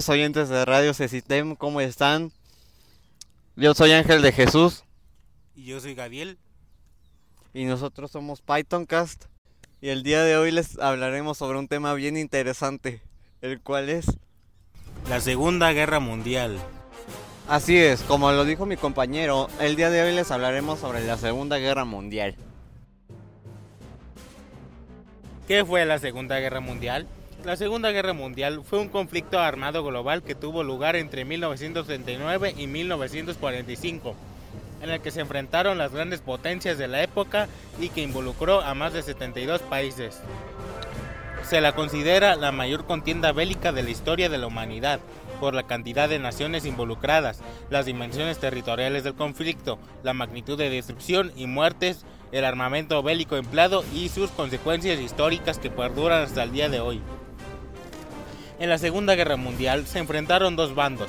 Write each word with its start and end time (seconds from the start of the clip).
estimados 0.00 0.08
oyentes 0.08 0.48
de 0.48 0.64
Radio 0.64 0.94
Cecitem, 0.94 1.56
¿cómo 1.56 1.80
están? 1.82 2.32
Yo 3.54 3.74
soy 3.74 3.92
Ángel 3.92 4.22
de 4.22 4.32
Jesús. 4.32 4.84
Y 5.54 5.64
yo 5.64 5.78
soy 5.78 5.94
Gabriel. 5.94 6.38
Y 7.52 7.64
nosotros 7.64 8.10
somos 8.10 8.40
Pythoncast. 8.40 9.26
Y 9.82 9.90
el 9.90 10.02
día 10.02 10.22
de 10.22 10.38
hoy 10.38 10.52
les 10.52 10.78
hablaremos 10.78 11.36
sobre 11.36 11.58
un 11.58 11.68
tema 11.68 11.92
bien 11.92 12.16
interesante, 12.16 13.02
el 13.42 13.60
cual 13.60 13.90
es... 13.90 14.06
La 15.08 15.20
Segunda 15.20 15.70
Guerra 15.72 16.00
Mundial. 16.00 16.58
Así 17.46 17.76
es, 17.76 18.00
como 18.02 18.32
lo 18.32 18.46
dijo 18.46 18.64
mi 18.64 18.78
compañero, 18.78 19.48
el 19.60 19.76
día 19.76 19.90
de 19.90 20.02
hoy 20.02 20.14
les 20.14 20.30
hablaremos 20.30 20.78
sobre 20.78 21.04
la 21.04 21.18
Segunda 21.18 21.58
Guerra 21.58 21.84
Mundial. 21.84 22.36
¿Qué 25.46 25.62
fue 25.64 25.84
la 25.84 25.98
Segunda 25.98 26.38
Guerra 26.38 26.60
Mundial? 26.60 27.06
La 27.44 27.56
Segunda 27.56 27.90
Guerra 27.90 28.12
Mundial 28.12 28.60
fue 28.62 28.80
un 28.80 28.90
conflicto 28.90 29.38
armado 29.38 29.82
global 29.82 30.22
que 30.22 30.34
tuvo 30.34 30.62
lugar 30.62 30.94
entre 30.94 31.24
1939 31.24 32.54
y 32.58 32.66
1945, 32.66 34.14
en 34.82 34.90
el 34.90 35.00
que 35.00 35.10
se 35.10 35.22
enfrentaron 35.22 35.78
las 35.78 35.90
grandes 35.90 36.20
potencias 36.20 36.76
de 36.76 36.86
la 36.86 37.02
época 37.02 37.48
y 37.80 37.88
que 37.88 38.02
involucró 38.02 38.60
a 38.60 38.74
más 38.74 38.92
de 38.92 39.02
72 39.02 39.62
países. 39.62 40.20
Se 41.42 41.62
la 41.62 41.74
considera 41.74 42.36
la 42.36 42.52
mayor 42.52 42.84
contienda 42.84 43.32
bélica 43.32 43.72
de 43.72 43.84
la 43.84 43.90
historia 43.90 44.28
de 44.28 44.36
la 44.36 44.46
humanidad, 44.46 45.00
por 45.40 45.54
la 45.54 45.62
cantidad 45.62 46.10
de 46.10 46.18
naciones 46.18 46.66
involucradas, 46.66 47.40
las 47.70 47.86
dimensiones 47.86 48.38
territoriales 48.38 49.02
del 49.02 49.14
conflicto, 49.14 49.78
la 50.02 50.12
magnitud 50.12 50.58
de 50.58 50.68
destrucción 50.68 51.32
y 51.34 51.46
muertes, 51.46 52.04
el 52.32 52.44
armamento 52.44 53.02
bélico 53.02 53.36
empleado 53.36 53.82
y 53.94 54.10
sus 54.10 54.30
consecuencias 54.30 55.00
históricas 55.00 55.58
que 55.58 55.70
perduran 55.70 56.22
hasta 56.22 56.42
el 56.42 56.52
día 56.52 56.68
de 56.68 56.80
hoy. 56.80 57.00
En 58.60 58.68
la 58.68 58.76
Segunda 58.76 59.14
Guerra 59.14 59.36
Mundial 59.36 59.86
se 59.86 60.00
enfrentaron 60.00 60.54
dos 60.54 60.74
bandos, 60.74 61.08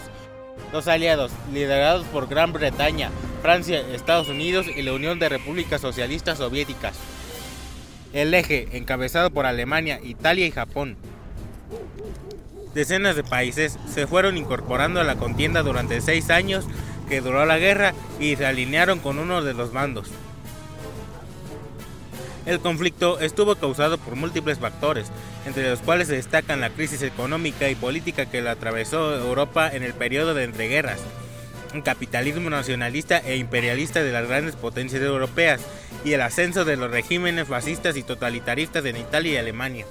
los 0.72 0.88
aliados, 0.88 1.34
liderados 1.52 2.06
por 2.08 2.30
Gran 2.30 2.54
Bretaña, 2.54 3.12
Francia, 3.42 3.82
Estados 3.94 4.30
Unidos 4.30 4.68
y 4.74 4.82
la 4.84 4.94
Unión 4.94 5.20
de 5.20 5.28
Repúblicas 5.28 5.82
Socialistas 5.82 6.38
Soviéticas. 6.38 6.98
El 8.14 8.34
eje, 8.34 8.70
encabezado 8.72 9.32
por 9.32 9.46
Alemania, 9.46 10.00
Italia 10.02 10.48
y 10.48 10.52
Japón. 10.52 10.96
Decenas 12.74 13.18
de 13.18 13.26
países 13.26 13.78
se 13.86 14.08
fueron 14.08 14.38
incorporando 14.38 15.02
a 15.02 15.04
la 15.04 15.18
contienda 15.18 15.62
durante 15.62 16.00
seis 16.00 16.30
años 16.30 16.66
que 17.10 17.20
duró 17.20 17.46
la 17.46 17.58
guerra 17.58 17.94
y 18.18 18.38
se 18.38 18.46
alinearon 18.46 19.00
con 19.00 19.20
uno 19.20 19.42
de 19.42 19.54
los 19.54 19.74
bandos. 19.74 20.10
El 22.46 22.60
conflicto 22.60 23.20
estuvo 23.20 23.56
causado 23.56 24.00
por 24.00 24.16
múltiples 24.16 24.58
factores, 24.58 25.12
entre 25.46 25.70
los 25.70 25.80
cuales 25.80 26.08
se 26.08 26.16
destacan 26.16 26.60
la 26.60 26.72
crisis 26.72 27.04
económica 27.04 27.70
y 27.70 27.76
política 27.76 28.26
que 28.26 28.42
la 28.42 28.52
atravesó 28.52 29.16
Europa 29.16 29.70
en 29.72 29.84
el 29.84 29.94
periodo 29.94 30.34
de 30.34 30.46
entreguerras, 30.46 31.00
el 31.76 31.84
capitalismo 31.84 32.50
nacionalista 32.50 33.20
e 33.20 33.38
imperialista 33.38 34.02
de 34.02 34.12
las 34.12 34.28
grandes 34.28 34.56
potencias 34.56 35.04
europeas 35.04 35.62
y 36.04 36.14
el 36.14 36.22
ascenso 36.22 36.66
de 36.66 36.78
los 36.78 36.90
regímenes 36.90 37.48
fascistas 37.48 37.96
y 37.96 38.04
totalitaristas 38.04 38.86
en 38.86 38.98
Italia 38.98 39.34
y 39.34 39.38
Alemania. 39.38 39.86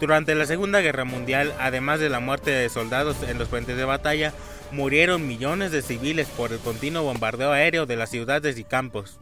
Durante 0.00 0.34
la 0.34 0.46
Segunda 0.46 0.80
Guerra 0.80 1.04
Mundial, 1.04 1.52
además 1.60 2.00
de 2.00 2.08
la 2.08 2.20
muerte 2.20 2.50
de 2.50 2.70
soldados 2.70 3.16
en 3.28 3.38
los 3.38 3.50
frentes 3.50 3.76
de 3.76 3.84
batalla, 3.84 4.32
murieron 4.72 5.28
millones 5.28 5.70
de 5.70 5.82
civiles 5.82 6.28
por 6.28 6.52
el 6.52 6.58
continuo 6.60 7.02
bombardeo 7.02 7.52
aéreo 7.52 7.84
de 7.84 7.96
las 7.96 8.08
ciudades 8.08 8.58
y 8.58 8.64
campos. 8.64 9.18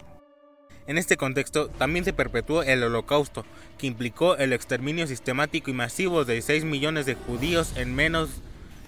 En 0.89 0.97
este 0.97 1.19
contexto 1.19 1.69
también 1.69 2.07
se 2.07 2.15
perpetuó 2.15 2.63
el 2.63 2.83
Holocausto, 2.83 3.45
que 3.77 3.87
implicó 3.87 4.39
el 4.39 4.55
exterminio 4.55 5.07
sistemático 5.07 5.71
y 5.71 5.75
masivo 5.75 6.25
de 6.25 6.41
6 6.41 6.65
millones 6.65 7.05
de 7.05 7.15
judíos 7.15 7.75
en, 7.77 7.95
menos, 7.95 8.31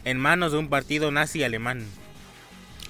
en 0.06 0.19
manos 0.19 0.53
de 0.53 0.59
un 0.59 0.71
partido 0.71 1.11
nazi 1.11 1.45
alemán. 1.45 1.84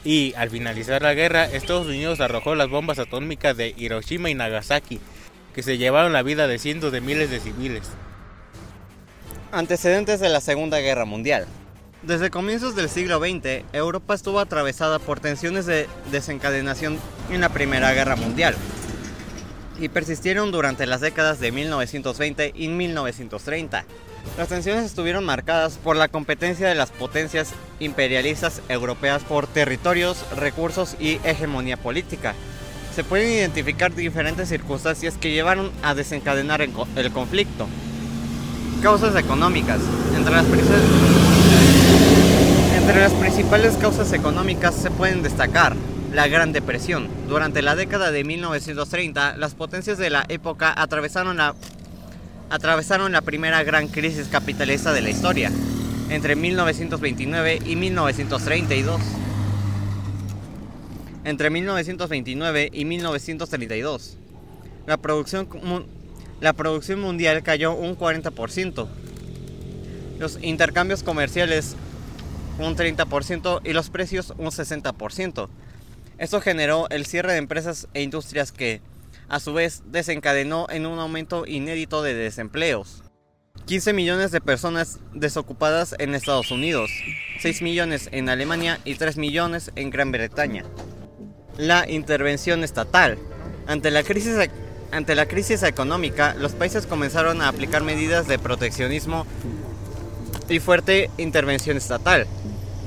Y 0.05 0.33
al 0.36 0.50
finalizar 0.50 1.03
la 1.03 1.12
guerra, 1.14 1.44
Estados 1.44 1.88
Unidos 1.88 2.20
arrojó 2.20 2.54
las 2.54 2.69
bombas 2.69 3.00
atómicas 3.00 3.56
de 3.56 3.75
Hiroshima 3.76 4.31
y 4.31 4.34
Nagasaki, 4.37 5.00
que 5.56 5.65
se 5.65 5.76
llevaron 5.76 6.12
la 6.12 6.22
vida 6.22 6.47
de 6.47 6.60
cientos 6.60 6.93
de 6.93 7.00
miles 7.00 7.31
de 7.31 7.41
civiles. 7.41 7.91
Antecedentes 9.50 10.20
de 10.20 10.28
la 10.28 10.41
Segunda 10.41 10.78
Guerra 10.78 11.04
Mundial. 11.04 11.49
Desde 12.03 12.31
comienzos 12.31 12.76
del 12.76 12.88
siglo 12.88 13.19
XX, 13.19 13.65
Europa 13.72 14.15
estuvo 14.15 14.38
atravesada 14.38 15.00
por 15.00 15.19
tensiones 15.19 15.66
de 15.66 15.88
desencadenación 16.12 16.97
en 17.28 17.41
la 17.41 17.49
Primera 17.49 17.93
Guerra 17.93 18.15
Mundial, 18.15 18.54
y 19.80 19.88
persistieron 19.88 20.52
durante 20.52 20.86
las 20.86 21.00
décadas 21.00 21.41
de 21.41 21.50
1920 21.50 22.52
y 22.54 22.68
1930. 22.68 23.84
Las 24.36 24.48
tensiones 24.48 24.84
estuvieron 24.84 25.24
marcadas 25.24 25.78
por 25.78 25.96
la 25.96 26.08
competencia 26.08 26.68
de 26.68 26.74
las 26.74 26.91
potencias 26.91 27.52
imperialistas 27.80 28.60
europeas 28.69 29.22
por 29.22 29.46
territorios, 29.46 30.24
recursos 30.36 30.96
y 31.00 31.19
hegemonía 31.24 31.78
política. 31.78 32.34
Se 32.94 33.02
pueden 33.02 33.30
identificar 33.30 33.94
diferentes 33.94 34.48
circunstancias 34.48 35.16
que 35.16 35.32
llevaron 35.32 35.70
a 35.82 35.94
desencadenar 35.94 36.60
el 36.60 37.12
conflicto. 37.12 37.66
Causas 38.82 39.16
económicas. 39.16 39.80
Entre 40.16 40.32
las, 40.34 40.44
entre 42.76 43.00
las 43.00 43.12
principales 43.12 43.76
causas 43.76 44.12
económicas 44.12 44.74
se 44.74 44.90
pueden 44.90 45.22
destacar 45.22 45.74
la 46.12 46.28
Gran 46.28 46.53
Depresión. 46.53 47.09
Durante 47.28 47.62
la 47.62 47.76
década 47.76 48.10
de 48.10 48.25
1930, 48.25 49.37
las 49.37 49.54
potencias 49.54 49.98
de 49.98 50.10
la 50.10 50.25
época 50.28 50.72
atravesaron 50.76 51.37
la, 51.37 51.54
atravesaron 52.50 53.12
la 53.12 53.21
primera 53.21 53.62
gran 53.62 53.88
crisis 53.88 54.28
capitalista 54.28 54.93
de 54.93 55.03
la 55.03 55.10
historia, 55.10 55.53
entre 56.09 56.37
1929 56.37 57.60
y 57.65 57.76
1932. 57.76 59.00
Entre 61.22 61.50
1929 61.50 62.70
y 62.72 62.84
1932, 62.87 64.16
la 64.87 64.97
producción, 64.97 65.49
la 66.41 66.54
producción 66.54 67.00
mundial 67.00 67.43
cayó 67.43 67.75
un 67.75 67.97
40%. 67.97 68.88
Los 70.19 70.38
intercambios 70.43 71.03
comerciales 71.03 71.76
un 72.59 72.76
30% 72.76 73.60
y 73.65 73.72
los 73.72 73.91
precios 73.91 74.34
un 74.38 74.47
60%. 74.47 75.49
Esto 76.20 76.42
generó 76.42 76.86
el 76.91 77.06
cierre 77.06 77.32
de 77.32 77.38
empresas 77.38 77.88
e 77.94 78.03
industrias 78.03 78.53
que, 78.53 78.82
a 79.31 79.41
su 79.41 79.54
vez, 79.54 79.82
desencadenó 79.86 80.66
en 80.69 80.84
un 80.84 80.98
aumento 80.98 81.47
inédito 81.47 82.03
de 82.03 82.12
desempleos. 82.12 83.03
15 83.64 83.94
millones 83.94 84.31
de 84.31 84.42
personas 84.42 84.98
desocupadas 85.14 85.94
en 85.98 86.14
Estados 86.14 86.50
Unidos, 86.50 86.91
6 87.41 87.62
millones 87.62 88.10
en 88.12 88.28
Alemania 88.28 88.81
y 88.84 88.97
3 88.97 89.16
millones 89.16 89.72
en 89.76 89.88
Gran 89.88 90.12
Bretaña. 90.12 90.66
La 91.56 91.88
intervención 91.88 92.64
estatal. 92.64 93.16
Ante 93.66 93.91
la 93.91 94.02
crisis, 94.02 94.37
ante 94.91 95.14
la 95.14 95.25
crisis 95.25 95.62
económica, 95.62 96.34
los 96.34 96.52
países 96.52 96.87
comenzaron 96.87 97.41
a 97.41 97.48
aplicar 97.48 97.82
medidas 97.82 98.28
de 98.28 98.38
proteccionismo 98.38 99.26
y 100.50 100.58
fuerte 100.58 101.08
intervención 101.16 101.78
estatal 101.78 102.26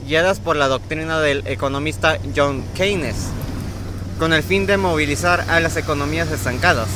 guiadas 0.03 0.39
por 0.39 0.55
la 0.55 0.67
doctrina 0.67 1.19
del 1.19 1.45
economista 1.47 2.17
John 2.35 2.63
Keynes, 2.75 3.27
con 4.19 4.33
el 4.33 4.43
fin 4.43 4.65
de 4.65 4.77
movilizar 4.77 5.41
a 5.49 5.59
las 5.59 5.77
economías 5.77 6.31
estancadas. 6.31 6.87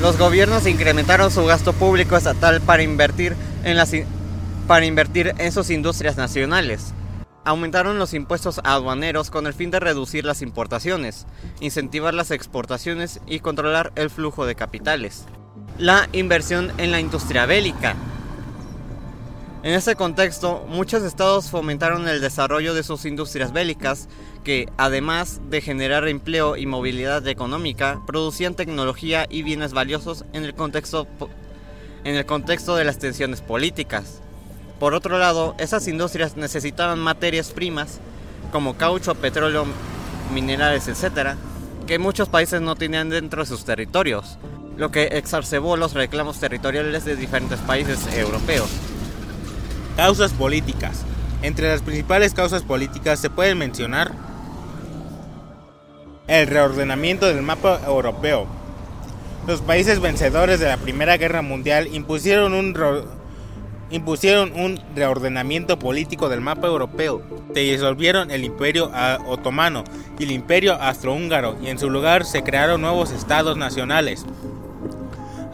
Los 0.00 0.18
gobiernos 0.18 0.66
incrementaron 0.66 1.30
su 1.30 1.44
gasto 1.44 1.72
público 1.72 2.16
estatal 2.16 2.60
para 2.60 2.82
invertir 2.82 3.34
en, 3.64 3.76
las, 3.76 3.92
para 4.66 4.84
invertir 4.84 5.34
en 5.38 5.52
sus 5.52 5.70
industrias 5.70 6.16
nacionales. 6.16 6.92
Aumentaron 7.44 7.98
los 7.98 8.12
impuestos 8.12 8.60
aduaneros 8.64 9.30
con 9.30 9.46
el 9.46 9.54
fin 9.54 9.70
de 9.70 9.80
reducir 9.80 10.24
las 10.24 10.42
importaciones, 10.42 11.26
incentivar 11.60 12.12
las 12.12 12.30
exportaciones 12.30 13.20
y 13.26 13.40
controlar 13.40 13.92
el 13.94 14.10
flujo 14.10 14.46
de 14.46 14.56
capitales. 14.56 15.24
La 15.78 16.08
inversión 16.12 16.72
en 16.78 16.90
la 16.90 17.00
industria 17.00 17.46
bélica 17.46 17.96
en 19.66 19.72
este 19.74 19.96
contexto, 19.96 20.64
muchos 20.68 21.02
estados 21.02 21.50
fomentaron 21.50 22.06
el 22.06 22.20
desarrollo 22.20 22.72
de 22.72 22.84
sus 22.84 23.04
industrias 23.04 23.52
bélicas, 23.52 24.08
que, 24.44 24.68
además 24.76 25.40
de 25.50 25.60
generar 25.60 26.06
empleo 26.06 26.56
y 26.56 26.66
movilidad 26.66 27.26
económica, 27.26 28.00
producían 28.06 28.54
tecnología 28.54 29.26
y 29.28 29.42
bienes 29.42 29.72
valiosos 29.72 30.24
en 30.32 30.44
el 30.44 30.54
contexto, 30.54 31.08
en 32.04 32.14
el 32.14 32.24
contexto 32.24 32.76
de 32.76 32.84
las 32.84 33.00
tensiones 33.00 33.40
políticas. 33.40 34.20
Por 34.78 34.94
otro 34.94 35.18
lado, 35.18 35.56
esas 35.58 35.88
industrias 35.88 36.36
necesitaban 36.36 37.00
materias 37.00 37.50
primas, 37.50 37.98
como 38.52 38.76
caucho, 38.76 39.16
petróleo, 39.16 39.66
minerales, 40.32 40.86
etc., 40.86 41.30
que 41.88 41.98
muchos 41.98 42.28
países 42.28 42.60
no 42.60 42.76
tenían 42.76 43.08
dentro 43.08 43.42
de 43.42 43.48
sus 43.48 43.64
territorios, 43.64 44.38
lo 44.76 44.92
que 44.92 45.06
exacerbó 45.06 45.76
los 45.76 45.94
reclamos 45.94 46.38
territoriales 46.38 47.04
de 47.04 47.16
diferentes 47.16 47.58
países 47.58 47.98
europeos. 48.14 48.70
Causas 49.96 50.32
políticas. 50.32 51.06
Entre 51.40 51.68
las 51.68 51.80
principales 51.80 52.34
causas 52.34 52.62
políticas 52.62 53.18
se 53.18 53.30
pueden 53.30 53.56
mencionar 53.56 54.12
el 56.26 56.46
reordenamiento 56.46 57.26
del 57.26 57.40
mapa 57.40 57.80
europeo. 57.86 58.46
Los 59.46 59.62
países 59.62 60.00
vencedores 60.00 60.60
de 60.60 60.66
la 60.66 60.76
Primera 60.76 61.16
Guerra 61.16 61.40
Mundial 61.40 61.88
impusieron 61.94 62.52
un, 62.52 62.74
impusieron 63.90 64.52
un 64.54 64.78
reordenamiento 64.94 65.78
político 65.78 66.28
del 66.28 66.42
mapa 66.42 66.66
europeo. 66.66 67.22
Se 67.54 67.60
disolvieron 67.60 68.30
el 68.30 68.44
imperio 68.44 68.90
otomano 69.26 69.84
y 70.18 70.24
el 70.24 70.32
imperio 70.32 70.74
astrohúngaro 70.74 71.56
y 71.62 71.68
en 71.68 71.78
su 71.78 71.88
lugar 71.88 72.26
se 72.26 72.42
crearon 72.42 72.82
nuevos 72.82 73.12
estados 73.12 73.56
nacionales. 73.56 74.26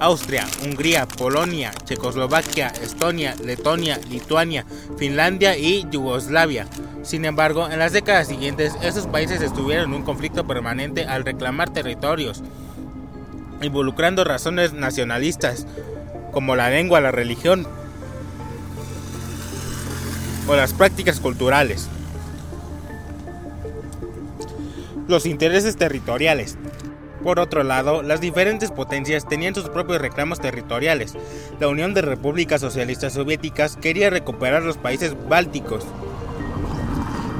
Austria, 0.03 0.49
Hungría, 0.65 1.07
Polonia, 1.07 1.71
Checoslovaquia, 1.85 2.73
Estonia, 2.83 3.37
Letonia, 3.45 4.01
Lituania, 4.11 4.67
Finlandia 4.99 5.57
y 5.57 5.87
Yugoslavia. 5.91 6.67
Sin 7.05 7.25
embargo, 7.25 7.71
en 7.71 7.79
las 7.79 7.93
décadas 7.93 8.27
siguientes, 8.27 8.75
esos 8.83 9.07
países 9.07 9.41
estuvieron 9.41 9.91
en 9.91 9.95
un 9.95 10.03
conflicto 10.03 10.45
permanente 10.45 11.05
al 11.05 11.25
reclamar 11.25 11.71
territorios, 11.71 12.43
involucrando 13.63 14.25
razones 14.25 14.73
nacionalistas 14.73 15.69
como 16.33 16.57
la 16.57 16.69
lengua, 16.69 17.01
la 17.01 17.13
religión 17.13 17.65
o 20.49 20.57
las 20.57 20.73
prácticas 20.73 21.21
culturales. 21.21 21.89
Los 25.07 25.27
intereses 25.27 25.77
territoriales. 25.77 26.59
Por 27.23 27.39
otro 27.39 27.63
lado, 27.63 28.03
las 28.03 28.21
diferentes 28.21 28.71
potencias 28.71 29.29
tenían 29.29 29.55
sus 29.55 29.69
propios 29.69 30.01
reclamos 30.01 30.41
territoriales. 30.41 31.15
La 31.61 31.69
Unión 31.69 31.95
de 31.95 32.03
Repúblicas 32.03 32.61
Socialistas 32.61 33.13
Soviéticas 33.13 33.77
quería 33.77 34.11
recuperar 34.11 34.63
los 34.63 34.77
países 34.77 35.17
bálticos, 35.29 35.85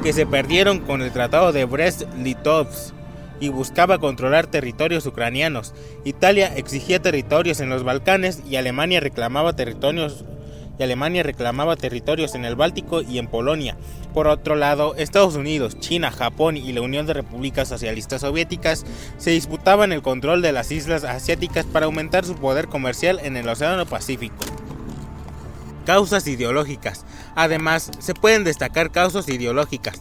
que 0.01 0.13
se 0.13 0.25
perdieron 0.25 0.79
con 0.79 1.01
el 1.01 1.11
Tratado 1.11 1.51
de 1.51 1.65
Brest-Litovsk 1.65 2.93
y 3.39 3.49
buscaba 3.49 3.99
controlar 3.99 4.47
territorios 4.47 5.05
ucranianos. 5.05 5.73
Italia 6.05 6.55
exigía 6.55 7.01
territorios 7.01 7.59
en 7.59 7.69
los 7.69 7.83
Balcanes 7.83 8.41
y 8.49 8.55
Alemania 8.55 9.01
reclamaba 9.01 9.53
territorios 9.53 10.23
y 10.77 10.83
Alemania 10.83 11.23
reclamaba 11.23 11.75
territorios 11.75 12.35
en 12.35 12.45
el 12.45 12.55
Báltico 12.55 13.01
y 13.01 13.19
en 13.19 13.27
Polonia. 13.27 13.77
Por 14.13 14.27
otro 14.27 14.55
lado, 14.55 14.95
Estados 14.95 15.35
Unidos, 15.35 15.79
China, 15.79 16.11
Japón 16.11 16.57
y 16.57 16.71
la 16.71 16.81
Unión 16.81 17.05
de 17.05 17.13
Repúblicas 17.13 17.67
Socialistas 17.67 18.21
Soviéticas 18.21 18.85
se 19.17 19.31
disputaban 19.31 19.91
el 19.91 20.01
control 20.01 20.41
de 20.41 20.51
las 20.51 20.71
islas 20.71 21.03
asiáticas 21.03 21.65
para 21.65 21.85
aumentar 21.85 22.25
su 22.25 22.35
poder 22.35 22.67
comercial 22.67 23.19
en 23.23 23.37
el 23.37 23.47
Océano 23.47 23.85
Pacífico. 23.85 24.35
Causas 25.85 26.27
ideológicas. 26.27 27.05
Además, 27.35 27.91
se 27.99 28.13
pueden 28.13 28.43
destacar 28.43 28.91
causas 28.91 29.27
ideológicas. 29.27 29.99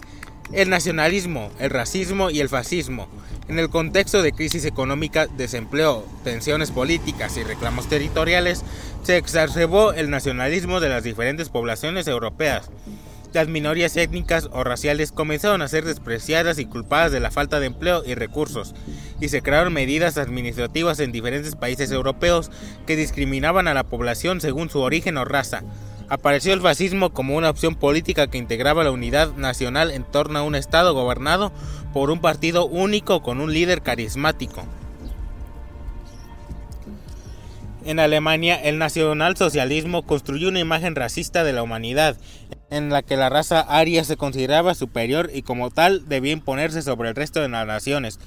El 0.52 0.68
nacionalismo, 0.68 1.50
el 1.58 1.70
racismo 1.70 2.28
y 2.28 2.40
el 2.40 2.50
fascismo. 2.50 3.08
En 3.48 3.58
el 3.58 3.70
contexto 3.70 4.20
de 4.20 4.32
crisis 4.32 4.66
económica, 4.66 5.26
desempleo, 5.26 6.04
tensiones 6.24 6.70
políticas 6.70 7.38
y 7.38 7.42
reclamos 7.42 7.88
territoriales, 7.88 8.62
se 9.02 9.16
exacerbó 9.16 9.94
el 9.94 10.10
nacionalismo 10.10 10.80
de 10.80 10.90
las 10.90 11.04
diferentes 11.04 11.48
poblaciones 11.48 12.06
europeas. 12.06 12.68
Las 13.32 13.48
minorías 13.48 13.96
étnicas 13.96 14.50
o 14.52 14.62
raciales 14.62 15.10
comenzaron 15.10 15.62
a 15.62 15.68
ser 15.68 15.86
despreciadas 15.86 16.58
y 16.58 16.66
culpadas 16.66 17.12
de 17.12 17.20
la 17.20 17.30
falta 17.30 17.58
de 17.58 17.66
empleo 17.66 18.02
y 18.04 18.14
recursos, 18.14 18.74
y 19.20 19.30
se 19.30 19.40
crearon 19.40 19.72
medidas 19.72 20.18
administrativas 20.18 21.00
en 21.00 21.12
diferentes 21.12 21.56
países 21.56 21.90
europeos 21.92 22.50
que 22.86 22.94
discriminaban 22.94 23.68
a 23.68 23.74
la 23.74 23.84
población 23.84 24.42
según 24.42 24.68
su 24.68 24.80
origen 24.80 25.16
o 25.16 25.24
raza. 25.24 25.62
Apareció 26.12 26.52
el 26.52 26.60
fascismo 26.60 27.14
como 27.14 27.38
una 27.38 27.48
opción 27.48 27.74
política 27.74 28.26
que 28.26 28.36
integraba 28.36 28.84
la 28.84 28.90
unidad 28.90 29.34
nacional 29.36 29.90
en 29.90 30.04
torno 30.04 30.38
a 30.38 30.42
un 30.42 30.54
Estado 30.54 30.92
gobernado 30.92 31.52
por 31.94 32.10
un 32.10 32.20
partido 32.20 32.66
único 32.66 33.22
con 33.22 33.40
un 33.40 33.50
líder 33.50 33.80
carismático. 33.80 34.62
En 37.86 37.98
Alemania, 37.98 38.56
el 38.56 38.76
nacionalsocialismo 38.76 40.02
construyó 40.02 40.50
una 40.50 40.60
imagen 40.60 40.96
racista 40.96 41.44
de 41.44 41.54
la 41.54 41.62
humanidad, 41.62 42.18
en 42.68 42.90
la 42.90 43.00
que 43.00 43.16
la 43.16 43.30
raza 43.30 43.60
aria 43.60 44.04
se 44.04 44.18
consideraba 44.18 44.74
superior 44.74 45.30
y 45.32 45.40
como 45.40 45.70
tal 45.70 46.06
debía 46.10 46.34
imponerse 46.34 46.82
sobre 46.82 47.08
el 47.08 47.14
resto 47.14 47.40
de 47.40 47.48
las 47.48 47.66
naciones 47.66 48.20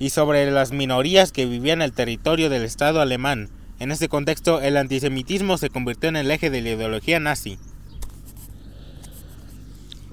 y 0.00 0.10
sobre 0.10 0.50
las 0.50 0.72
minorías 0.72 1.30
que 1.30 1.46
vivían 1.46 1.78
en 1.78 1.82
el 1.82 1.92
territorio 1.92 2.50
del 2.50 2.64
Estado 2.64 3.00
alemán. 3.00 3.50
En 3.80 3.92
este 3.92 4.08
contexto, 4.08 4.60
el 4.60 4.76
antisemitismo 4.76 5.56
se 5.56 5.70
convirtió 5.70 6.08
en 6.08 6.16
el 6.16 6.30
eje 6.32 6.50
de 6.50 6.62
la 6.62 6.70
ideología 6.70 7.20
nazi. 7.20 7.58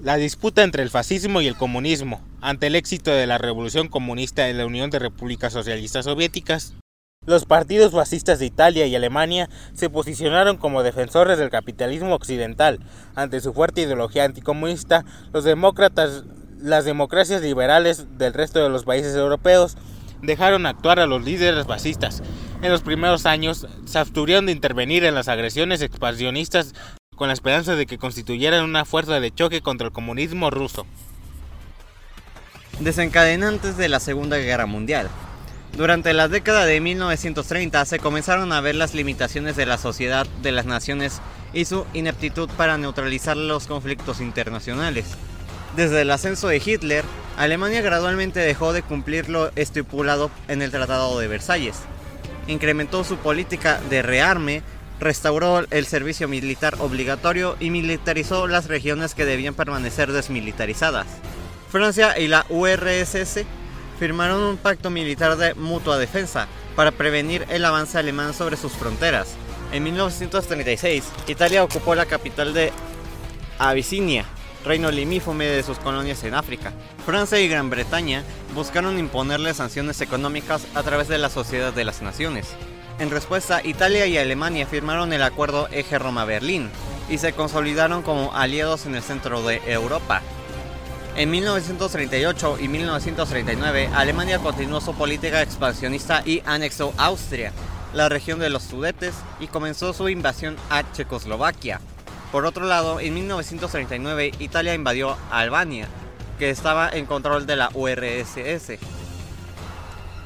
La 0.00 0.16
disputa 0.16 0.62
entre 0.62 0.84
el 0.84 0.90
fascismo 0.90 1.40
y 1.40 1.48
el 1.48 1.56
comunismo, 1.56 2.20
ante 2.40 2.68
el 2.68 2.76
éxito 2.76 3.10
de 3.10 3.26
la 3.26 3.38
revolución 3.38 3.88
comunista 3.88 4.48
en 4.48 4.58
la 4.58 4.66
Unión 4.66 4.90
de 4.90 5.00
Repúblicas 5.00 5.52
Socialistas 5.52 6.04
Soviéticas, 6.04 6.74
los 7.26 7.44
partidos 7.44 7.90
fascistas 7.90 8.38
de 8.38 8.46
Italia 8.46 8.86
y 8.86 8.94
Alemania 8.94 9.50
se 9.74 9.90
posicionaron 9.90 10.58
como 10.58 10.84
defensores 10.84 11.38
del 11.38 11.50
capitalismo 11.50 12.14
occidental. 12.14 12.78
Ante 13.16 13.40
su 13.40 13.52
fuerte 13.52 13.80
ideología 13.80 14.24
anticomunista, 14.24 15.04
los 15.32 15.42
demócratas, 15.42 16.22
las 16.60 16.84
democracias 16.84 17.42
liberales 17.42 18.06
del 18.16 18.32
resto 18.32 18.62
de 18.62 18.68
los 18.68 18.84
países 18.84 19.16
europeos 19.16 19.76
dejaron 20.22 20.66
actuar 20.66 21.00
a 21.00 21.06
los 21.06 21.24
líderes 21.24 21.66
fascistas. 21.66 22.22
En 22.62 22.72
los 22.72 22.82
primeros 22.82 23.26
años 23.26 23.66
se 23.84 23.98
abstuvieron 23.98 24.46
de 24.46 24.52
intervenir 24.52 25.04
en 25.04 25.14
las 25.14 25.28
agresiones 25.28 25.82
expansionistas 25.82 26.74
con 27.14 27.28
la 27.28 27.34
esperanza 27.34 27.76
de 27.76 27.86
que 27.86 27.98
constituyeran 27.98 28.64
una 28.64 28.84
fuerza 28.84 29.20
de 29.20 29.34
choque 29.34 29.60
contra 29.60 29.88
el 29.88 29.92
comunismo 29.92 30.50
ruso. 30.50 30.86
Desencadenantes 32.80 33.76
de 33.76 33.88
la 33.88 34.00
Segunda 34.00 34.36
Guerra 34.38 34.66
Mundial. 34.66 35.08
Durante 35.76 36.12
la 36.12 36.28
década 36.28 36.64
de 36.64 36.80
1930 36.80 37.84
se 37.84 37.98
comenzaron 37.98 38.52
a 38.52 38.60
ver 38.60 38.74
las 38.74 38.94
limitaciones 38.94 39.56
de 39.56 39.66
la 39.66 39.78
sociedad 39.78 40.26
de 40.42 40.52
las 40.52 40.66
naciones 40.66 41.20
y 41.52 41.66
su 41.66 41.86
ineptitud 41.92 42.48
para 42.56 42.78
neutralizar 42.78 43.36
los 43.36 43.66
conflictos 43.66 44.20
internacionales. 44.20 45.06
Desde 45.74 46.02
el 46.02 46.10
ascenso 46.10 46.48
de 46.48 46.62
Hitler, 46.64 47.04
Alemania 47.36 47.82
gradualmente 47.82 48.40
dejó 48.40 48.72
de 48.72 48.82
cumplir 48.82 49.28
lo 49.28 49.50
estipulado 49.56 50.30
en 50.48 50.62
el 50.62 50.70
Tratado 50.70 51.18
de 51.18 51.28
Versalles. 51.28 51.76
Incrementó 52.46 53.04
su 53.04 53.16
política 53.16 53.80
de 53.90 54.02
rearme, 54.02 54.62
restauró 55.00 55.64
el 55.70 55.86
servicio 55.86 56.28
militar 56.28 56.76
obligatorio 56.78 57.56
y 57.60 57.70
militarizó 57.70 58.46
las 58.46 58.68
regiones 58.68 59.14
que 59.14 59.24
debían 59.24 59.54
permanecer 59.54 60.12
desmilitarizadas. 60.12 61.06
Francia 61.70 62.18
y 62.18 62.28
la 62.28 62.46
URSS 62.48 63.44
firmaron 63.98 64.42
un 64.42 64.56
pacto 64.56 64.90
militar 64.90 65.36
de 65.36 65.54
mutua 65.54 65.98
defensa 65.98 66.46
para 66.76 66.92
prevenir 66.92 67.46
el 67.48 67.64
avance 67.64 67.98
alemán 67.98 68.34
sobre 68.34 68.56
sus 68.56 68.72
fronteras. 68.72 69.34
En 69.72 69.82
1936, 69.82 71.04
Italia 71.26 71.64
ocupó 71.64 71.94
la 71.94 72.06
capital 72.06 72.54
de 72.54 72.72
Abisinia, 73.58 74.24
reino 74.66 74.90
limífome 74.90 75.46
de 75.46 75.62
sus 75.62 75.78
colonias 75.78 76.22
en 76.24 76.34
África. 76.34 76.72
Francia 77.06 77.40
y 77.40 77.48
Gran 77.48 77.70
Bretaña 77.70 78.24
buscaron 78.54 78.98
imponerle 78.98 79.54
sanciones 79.54 80.00
económicas 80.00 80.66
a 80.74 80.82
través 80.82 81.08
de 81.08 81.18
la 81.18 81.30
Sociedad 81.30 81.72
de 81.72 81.84
las 81.84 82.02
Naciones. 82.02 82.48
En 82.98 83.10
respuesta, 83.10 83.60
Italia 83.62 84.06
y 84.06 84.18
Alemania 84.18 84.66
firmaron 84.66 85.12
el 85.12 85.22
acuerdo 85.22 85.68
Eje 85.70 85.98
Roma-Berlín 85.98 86.68
y 87.08 87.18
se 87.18 87.32
consolidaron 87.32 88.02
como 88.02 88.34
aliados 88.34 88.86
en 88.86 88.94
el 88.96 89.02
centro 89.02 89.42
de 89.42 89.60
Europa. 89.66 90.20
En 91.14 91.30
1938 91.30 92.58
y 92.60 92.68
1939, 92.68 93.90
Alemania 93.94 94.38
continuó 94.38 94.80
su 94.80 94.94
política 94.94 95.42
expansionista 95.42 96.22
y 96.26 96.42
anexó 96.44 96.92
Austria, 96.98 97.52
la 97.94 98.08
región 98.08 98.38
de 98.38 98.50
los 98.50 98.64
Sudetes, 98.64 99.14
y 99.40 99.46
comenzó 99.46 99.92
su 99.92 100.08
invasión 100.08 100.56
a 100.68 100.90
Checoslovaquia. 100.92 101.80
Por 102.36 102.44
otro 102.44 102.66
lado, 102.66 103.00
en 103.00 103.14
1939, 103.14 104.32
Italia 104.40 104.74
invadió 104.74 105.16
Albania, 105.30 105.88
que 106.38 106.50
estaba 106.50 106.90
en 106.90 107.06
control 107.06 107.46
de 107.46 107.56
la 107.56 107.70
URSS. 107.72 108.78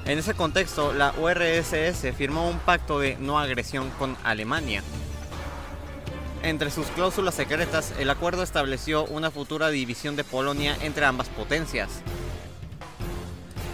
En 0.06 0.18
ese 0.18 0.34
contexto, 0.34 0.92
la 0.92 1.14
URSS 1.16 2.12
firmó 2.18 2.48
un 2.48 2.58
pacto 2.58 2.98
de 2.98 3.16
no 3.20 3.38
agresión 3.38 3.90
con 3.90 4.16
Alemania. 4.24 4.82
Entre 6.42 6.72
sus 6.72 6.88
cláusulas 6.88 7.36
secretas, 7.36 7.94
el 8.00 8.10
acuerdo 8.10 8.42
estableció 8.42 9.04
una 9.04 9.30
futura 9.30 9.68
división 9.68 10.16
de 10.16 10.24
Polonia 10.24 10.76
entre 10.82 11.04
ambas 11.04 11.28
potencias. 11.28 12.02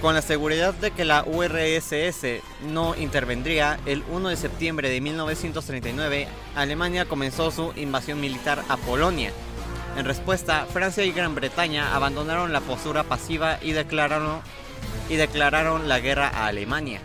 Con 0.01 0.15
la 0.15 0.23
seguridad 0.23 0.75
de 0.75 0.91
que 0.91 1.05
la 1.05 1.25
URSS 1.25 2.43
no 2.63 2.95
intervendría, 2.97 3.81
el 3.87 4.05
1 4.11 4.29
de 4.29 4.37
septiembre 4.37 4.91
de 4.91 5.01
1939, 5.01 6.29
Alemania 6.55 7.07
comenzó 7.07 7.51
su 7.51 7.73
invasión 7.77 8.21
militar 8.21 8.63
a 8.69 8.77
Polonia. 8.77 9.33
En 9.97 10.05
respuesta, 10.05 10.67
Francia 10.71 11.05
y 11.05 11.13
Gran 11.13 11.35
Bretaña 11.35 11.97
abandonaron 11.97 12.53
la 12.53 12.61
postura 12.61 13.05
pasiva 13.05 13.59
y 13.63 13.73
declararon, 13.73 14.43
la 15.89 15.99
guerra 16.01 16.29
a 16.29 16.47
Alemania. 16.47 17.01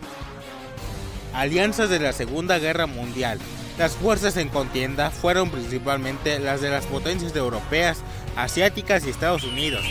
Alianzas 1.33 1.89
de 1.89 1.99
la 1.99 2.11
Segunda 2.11 2.59
Guerra 2.59 2.87
Mundial 2.87 3.39
las 3.77 3.93
fuerzas 3.93 4.37
en 4.37 4.49
contienda 4.49 5.11
fueron 5.11 5.49
principalmente 5.49 6.39
las 6.39 6.61
de 6.61 6.69
las 6.69 6.85
potencias 6.85 7.35
europeas, 7.35 7.99
asiáticas 8.35 9.05
y 9.05 9.09
Estados 9.09 9.43
Unidos, 9.43 9.83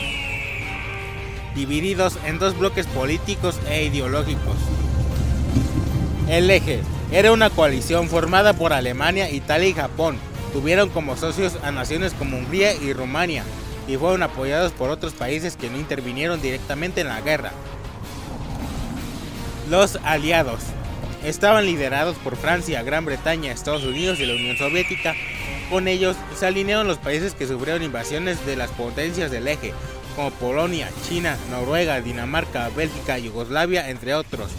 divididos 1.55 2.19
en 2.25 2.39
dos 2.39 2.59
bloques 2.59 2.87
políticos 2.87 3.59
e 3.69 3.85
ideológicos. 3.85 4.57
El 6.29 6.51
eje 6.51 6.81
era 7.13 7.33
una 7.33 7.51
coalición 7.51 8.09
formada 8.09 8.53
por 8.53 8.73
Alemania, 8.73 9.31
Italia 9.31 9.69
y 9.69 9.75
Japón, 9.75 10.19
Tuvieron 10.53 10.89
como 10.89 11.17
socios 11.17 11.57
a 11.63 11.71
naciones 11.71 12.13
como 12.13 12.37
Hungría 12.37 12.75
y 12.75 12.93
Rumania 12.93 13.45
y 13.87 13.97
fueron 13.97 14.23
apoyados 14.23 14.73
por 14.73 14.91
otros 14.91 15.13
países 15.13 15.57
que 15.57 15.71
no 15.71 15.79
intervinieron 15.79 16.43
directamente 16.43 17.03
en 17.03 17.09
la 17.09 17.21
guerra. 17.21 17.53
Los 19.69 19.97
aliados 20.03 20.61
estaban 21.25 21.67
liderados 21.67 22.17
por 22.17 22.37
Francia, 22.37 22.83
Gran 22.83 23.05
Bretaña, 23.05 23.53
Estados 23.53 23.85
Unidos 23.85 24.19
y 24.19 24.27
la 24.27 24.35
Unión 24.35 24.57
Soviética. 24.57 25.15
Con 25.71 25.87
ellos 25.87 26.17
se 26.37 26.47
alinearon 26.47 26.89
los 26.89 26.99
países 26.99 27.35
que 27.35 27.47
sufrieron 27.47 27.85
invasiones 27.85 28.45
de 28.45 28.57
las 28.57 28.71
potencias 28.71 29.31
del 29.31 29.47
eje, 29.47 29.73
como 30.17 30.31
Polonia, 30.33 30.91
China, 31.09 31.37
Noruega, 31.51 32.01
Dinamarca, 32.01 32.69
Bélgica, 32.71 33.19
Yugoslavia, 33.19 33.91
entre 33.91 34.15
otros. 34.15 34.51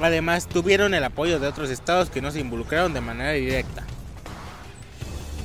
Además, 0.00 0.48
tuvieron 0.48 0.94
el 0.94 1.04
apoyo 1.04 1.40
de 1.40 1.48
otros 1.48 1.70
estados 1.70 2.10
que 2.10 2.22
no 2.22 2.30
se 2.30 2.40
involucraron 2.40 2.94
de 2.94 3.00
manera 3.00 3.32
directa. 3.32 3.82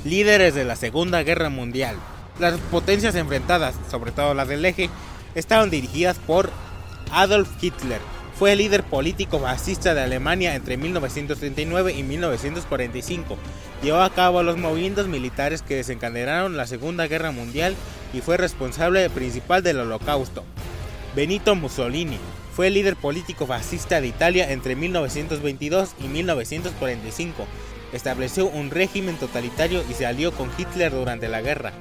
Líderes 0.04 0.54
de 0.54 0.64
la 0.64 0.76
Segunda 0.76 1.22
Guerra 1.22 1.50
Mundial. 1.50 1.96
Las 2.38 2.58
potencias 2.60 3.14
enfrentadas, 3.14 3.74
sobre 3.90 4.12
todo 4.12 4.34
las 4.34 4.48
del 4.48 4.64
eje, 4.64 4.90
estaban 5.34 5.70
dirigidas 5.70 6.18
por 6.18 6.50
Adolf 7.10 7.48
Hitler. 7.60 8.00
Fue 8.38 8.50
el 8.50 8.58
líder 8.58 8.82
político 8.82 9.38
fascista 9.38 9.94
de 9.94 10.00
Alemania 10.00 10.56
entre 10.56 10.76
1939 10.76 11.92
y 11.92 12.02
1945. 12.02 13.36
Llevó 13.80 14.00
a 14.00 14.10
cabo 14.10 14.42
los 14.42 14.58
movimientos 14.58 15.06
militares 15.06 15.62
que 15.62 15.76
desencadenaron 15.76 16.56
la 16.56 16.66
Segunda 16.66 17.06
Guerra 17.06 17.30
Mundial 17.30 17.76
y 18.12 18.22
fue 18.22 18.36
responsable 18.36 19.08
principal 19.08 19.62
del 19.62 19.78
Holocausto. 19.78 20.42
Benito 21.14 21.54
Mussolini 21.54 22.18
fue 22.56 22.66
el 22.66 22.74
líder 22.74 22.96
político 22.96 23.46
fascista 23.46 24.00
de 24.00 24.08
Italia 24.08 24.50
entre 24.50 24.74
1922 24.74 25.94
y 26.00 26.08
1945. 26.08 27.46
Estableció 27.92 28.46
un 28.48 28.72
régimen 28.72 29.16
totalitario 29.16 29.84
y 29.88 29.94
se 29.94 30.06
alió 30.06 30.32
con 30.32 30.50
Hitler 30.58 30.90
durante 30.90 31.28
la 31.28 31.40
guerra. 31.40 31.72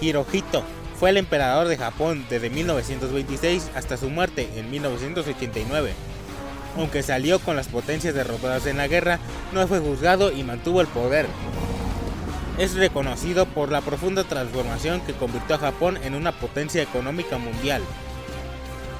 Hirohito 0.00 0.64
fue 1.00 1.08
el 1.08 1.16
emperador 1.16 1.66
de 1.66 1.78
Japón 1.78 2.26
desde 2.28 2.50
1926 2.50 3.70
hasta 3.74 3.96
su 3.96 4.10
muerte 4.10 4.50
en 4.56 4.70
1989. 4.70 5.94
Aunque 6.76 7.02
salió 7.02 7.38
con 7.38 7.56
las 7.56 7.68
potencias 7.68 8.14
derrotadas 8.14 8.66
en 8.66 8.76
la 8.76 8.86
guerra, 8.86 9.18
no 9.54 9.66
fue 9.66 9.80
juzgado 9.80 10.30
y 10.30 10.44
mantuvo 10.44 10.82
el 10.82 10.86
poder. 10.88 11.26
Es 12.58 12.74
reconocido 12.74 13.46
por 13.46 13.72
la 13.72 13.80
profunda 13.80 14.24
transformación 14.24 15.00
que 15.00 15.14
convirtió 15.14 15.56
a 15.56 15.60
Japón 15.60 15.98
en 16.04 16.14
una 16.14 16.32
potencia 16.32 16.82
económica 16.82 17.38
mundial. 17.38 17.80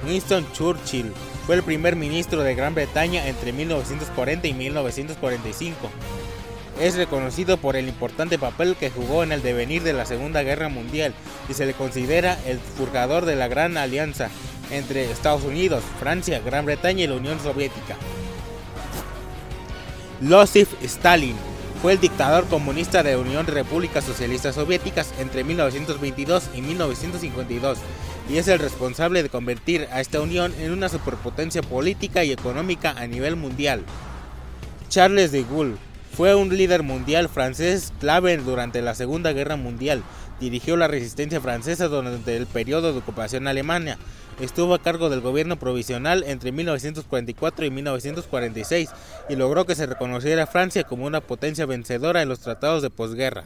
Winston 0.07 0.51
Churchill 0.55 1.13
fue 1.47 1.57
el 1.57 1.63
primer 1.63 1.97
ministro 1.97 2.43
de 2.43 2.55
Gran 2.55 2.75
Bretaña 2.75 3.27
entre 3.29 3.53
1940 3.53 4.49
y 4.49 4.55
1945. 4.55 5.91
Es 6.81 6.97
reconocido 6.97 7.59
por 7.59 7.77
el 7.77 7.89
importante 7.89 8.39
papel 8.39 8.75
que 8.75 8.91
jugó 8.91 9.23
en 9.23 9.33
el 9.33 9.43
devenir 9.43 9.83
de 9.83 9.93
la 9.93 10.07
Segunda 10.07 10.43
Guerra 10.43 10.71
Mundial 10.71 11.13
y 11.51 11.53
se 11.53 11.67
le 11.67 11.75
considera 11.75 12.39
el 12.47 12.59
forjador 12.59 13.27
de 13.27 13.37
la 13.37 13.49
Gran 13.49 13.77
Alianza 13.77 14.31
entre 14.71 15.11
Estados 15.11 15.45
Unidos, 15.45 15.85
Francia, 15.99 16.41
Gran 16.41 16.65
Bretaña 16.65 17.05
y 17.05 17.07
la 17.07 17.17
Unión 17.17 17.39
Soviética. 17.39 17.97
Losif 20.23 20.69
Stalin 20.83 21.37
fue 21.83 21.93
el 21.93 22.01
dictador 22.01 22.47
comunista 22.47 23.03
de 23.03 23.13
la 23.13 23.19
Unión 23.19 23.45
de 23.45 23.53
Repúblicas 23.53 24.03
Socialistas 24.03 24.57
entre 25.19 25.45
1922 25.45 26.49
y 26.55 26.63
1952 26.63 27.79
y 28.31 28.39
es 28.39 28.49
el 28.49 28.59
responsable 28.59 29.23
de 29.23 29.29
convertir 29.29 29.87
a 29.93 30.01
esta 30.01 30.23
unión 30.23 30.55
en 30.59 30.73
una 30.73 30.89
superpotencia 30.89 31.61
política 31.61 32.25
y 32.25 32.33
económica 32.33 32.93
a 32.97 33.07
nivel 33.07 33.37
mundial. 33.37 33.85
Charles 34.89 35.31
de 35.31 35.43
Gaulle 35.43 35.90
fue 36.21 36.35
un 36.35 36.55
líder 36.55 36.83
mundial 36.83 37.31
francés 37.31 37.95
clave 37.99 38.37
durante 38.37 38.83
la 38.83 38.95
Segunda 38.95 39.33
Guerra 39.33 39.57
Mundial. 39.57 40.03
Dirigió 40.39 40.77
la 40.77 40.87
resistencia 40.87 41.41
francesa 41.41 41.89
durante 41.89 42.37
el 42.37 42.47
periodo 42.47 42.93
de 42.93 42.99
ocupación 42.99 43.49
alemana. 43.49 43.97
Estuvo 44.39 44.75
a 44.75 44.83
cargo 44.83 45.09
del 45.09 45.23
gobierno 45.23 45.59
provisional 45.59 46.23
entre 46.27 46.53
1944 46.53 47.65
y 47.65 47.71
1946 47.71 48.91
y 49.31 49.37
logró 49.37 49.65
que 49.65 49.75
se 49.75 49.87
reconociera 49.87 50.43
a 50.43 50.47
Francia 50.47 50.85
como 50.85 51.07
una 51.07 51.23
potencia 51.23 51.65
vencedora 51.65 52.21
en 52.21 52.29
los 52.29 52.41
tratados 52.41 52.83
de 52.83 52.91
posguerra. 52.91 53.45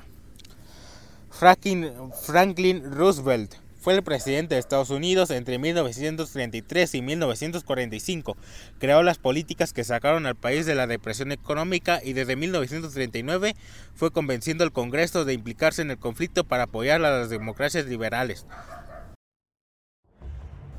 Franklin 1.30 2.92
Roosevelt 2.92 3.54
fue 3.84 3.92
el 3.92 4.02
presidente 4.02 4.54
de 4.54 4.60
Estados 4.60 4.88
Unidos 4.88 5.30
entre 5.30 5.58
1933 5.58 6.94
y 6.94 7.02
1945. 7.02 8.34
Creó 8.78 9.02
las 9.02 9.18
políticas 9.18 9.74
que 9.74 9.84
sacaron 9.84 10.24
al 10.24 10.36
país 10.36 10.64
de 10.64 10.74
la 10.74 10.86
depresión 10.86 11.32
económica 11.32 12.00
y 12.02 12.14
desde 12.14 12.34
1939 12.34 13.54
fue 13.94 14.10
convenciendo 14.10 14.64
al 14.64 14.72
Congreso 14.72 15.26
de 15.26 15.34
implicarse 15.34 15.82
en 15.82 15.90
el 15.90 15.98
conflicto 15.98 16.44
para 16.44 16.62
apoyar 16.62 17.04
a 17.04 17.10
las 17.10 17.28
democracias 17.28 17.84
liberales. 17.84 18.46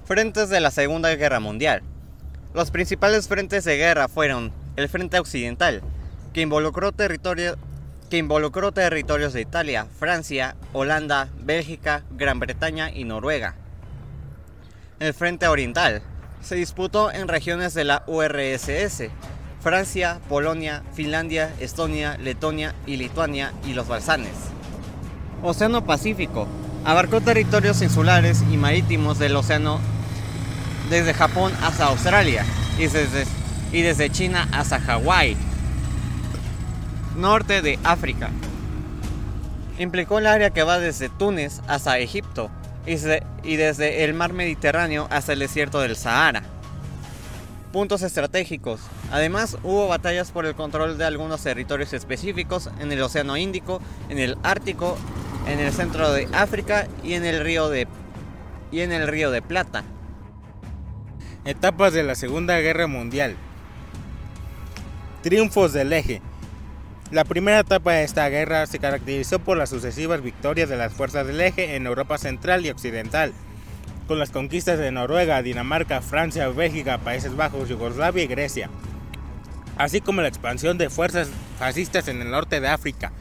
Frentes 0.05 0.49
de 0.49 0.59
la 0.59 0.71
Segunda 0.71 1.15
Guerra 1.15 1.39
Mundial. 1.39 1.83
Los 2.55 2.71
principales 2.71 3.27
frentes 3.27 3.65
de 3.65 3.77
guerra 3.77 4.07
fueron 4.07 4.51
el 4.77 4.89
Frente 4.89 5.19
Occidental, 5.19 5.83
que 6.33 6.41
involucró 6.41 6.91
territorio 6.91 7.55
que 8.09 8.17
involucró 8.17 8.71
territorios 8.71 9.33
de 9.33 9.41
Italia, 9.41 9.87
Francia, 9.99 10.55
Holanda, 10.73 11.29
Bélgica, 11.39 12.03
Gran 12.11 12.39
Bretaña 12.39 12.91
y 12.91 13.03
Noruega. 13.03 13.55
El 14.99 15.13
Frente 15.13 15.47
Oriental 15.47 16.01
se 16.41 16.55
disputó 16.55 17.11
en 17.11 17.27
regiones 17.27 17.73
de 17.73 17.83
la 17.83 18.03
URSS, 18.07 19.09
Francia, 19.61 20.19
Polonia, 20.29 20.83
Finlandia, 20.93 21.53
Estonia, 21.59 22.17
Letonia 22.17 22.75
y 22.85 22.97
Lituania 22.97 23.51
y 23.65 23.73
los 23.73 23.87
Balsanes. 23.87 24.35
Océano 25.41 25.85
Pacífico 25.85 26.47
abarcó 26.85 27.19
territorios 27.19 27.81
insulares 27.81 28.43
y 28.51 28.57
marítimos 28.57 29.17
del 29.17 29.35
océano 29.35 29.79
desde 30.89 31.15
Japón 31.15 31.51
hasta 31.63 31.87
Australia 31.87 32.45
y 32.77 32.83
desde, 32.83 33.25
y 33.71 33.81
desde 33.81 34.11
China 34.11 34.47
hasta 34.51 34.79
Hawái 34.79 35.35
norte 37.15 37.61
de 37.61 37.79
África. 37.83 38.29
Implicó 39.77 40.19
el 40.19 40.27
área 40.27 40.51
que 40.51 40.63
va 40.63 40.79
desde 40.79 41.09
Túnez 41.09 41.61
hasta 41.67 41.99
Egipto 41.99 42.49
y, 42.85 43.55
desde 43.55 44.03
el 44.03 44.13
mar 44.13 44.33
Mediterráneo 44.33 45.07
hasta 45.09 45.33
el 45.33 45.39
desierto 45.39 45.81
del 45.81 45.95
Sahara. 45.95 46.43
Puntos 47.71 48.03
estratégicos. 48.03 48.79
Además, 49.11 49.57
hubo 49.63 49.87
batallas 49.87 50.31
por 50.31 50.45
el 50.45 50.55
control 50.55 50.97
de 50.97 51.05
algunos 51.05 51.43
territorios 51.43 51.91
específicos 51.93 52.69
en 52.79 52.91
el 52.91 53.01
Océano 53.01 53.35
Índico, 53.35 53.81
en 54.09 54.17
el 54.17 54.37
Ártico, 54.43 54.97
en 55.47 55.59
el 55.59 55.73
centro 55.73 56.11
de 56.13 56.27
África 56.31 56.87
y 57.03 57.13
en 57.13 57.25
el 57.25 57.43
río 57.43 57.69
de, 57.69 57.87
y 58.71 58.79
en 58.79 58.91
el 58.93 59.07
río 59.07 59.29
de 59.29 59.41
Plata. 59.41 59.83
Etapas 61.43 61.93
de 61.93 62.03
la 62.03 62.15
Segunda 62.15 62.57
Guerra 62.59 62.87
Mundial. 62.87 63.35
Triunfos 65.21 65.73
del 65.73 65.91
eje. 65.91 66.21
La 67.11 67.23
primera 67.23 67.59
etapa 67.59 67.93
de 67.93 68.03
esta 68.03 68.27
guerra 68.29 68.65
se 68.65 68.79
caracterizó 68.79 69.37
por 69.37 69.57
las 69.57 69.69
sucesivas 69.69 70.23
victorias 70.23 70.69
de 70.69 70.75
las 70.75 70.91
fuerzas 70.91 71.27
del 71.27 71.39
eje 71.39 71.75
en 71.75 71.85
Europa 71.85 72.17
Central 72.17 72.65
y 72.65 72.71
Occidental, 72.71 73.31
con 74.07 74.17
las 74.17 74.31
conquistas 74.31 74.79
de 74.79 74.91
Noruega, 74.91 75.43
Dinamarca, 75.43 76.01
Francia, 76.01 76.47
Bélgica, 76.49 76.97
Países 76.97 77.35
Bajos, 77.35 77.69
Yugoslavia 77.69 78.23
y 78.23 78.27
Grecia, 78.27 78.71
así 79.77 80.01
como 80.01 80.23
la 80.23 80.27
expansión 80.27 80.79
de 80.79 80.89
fuerzas 80.89 81.29
fascistas 81.59 82.07
en 82.07 82.23
el 82.23 82.31
norte 82.31 82.59
de 82.59 82.69
África. 82.69 83.11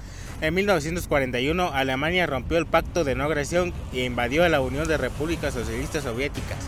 En 0.41 0.55
1941, 0.55 1.71
Alemania 1.75 2.27
rompió 2.27 2.57
el 2.57 2.67
pacto 2.67 3.05
de 3.05 3.15
no 3.15 3.25
agresión 3.25 3.75
e 3.93 4.05
invadió 4.05 4.45
a 4.45 4.49
la 4.49 4.63
Unión 4.63 4.89
de 4.89 4.97
Repúblicas 4.97 5.53
Socialistas 5.53 6.05
Soviéticas. 6.05 6.59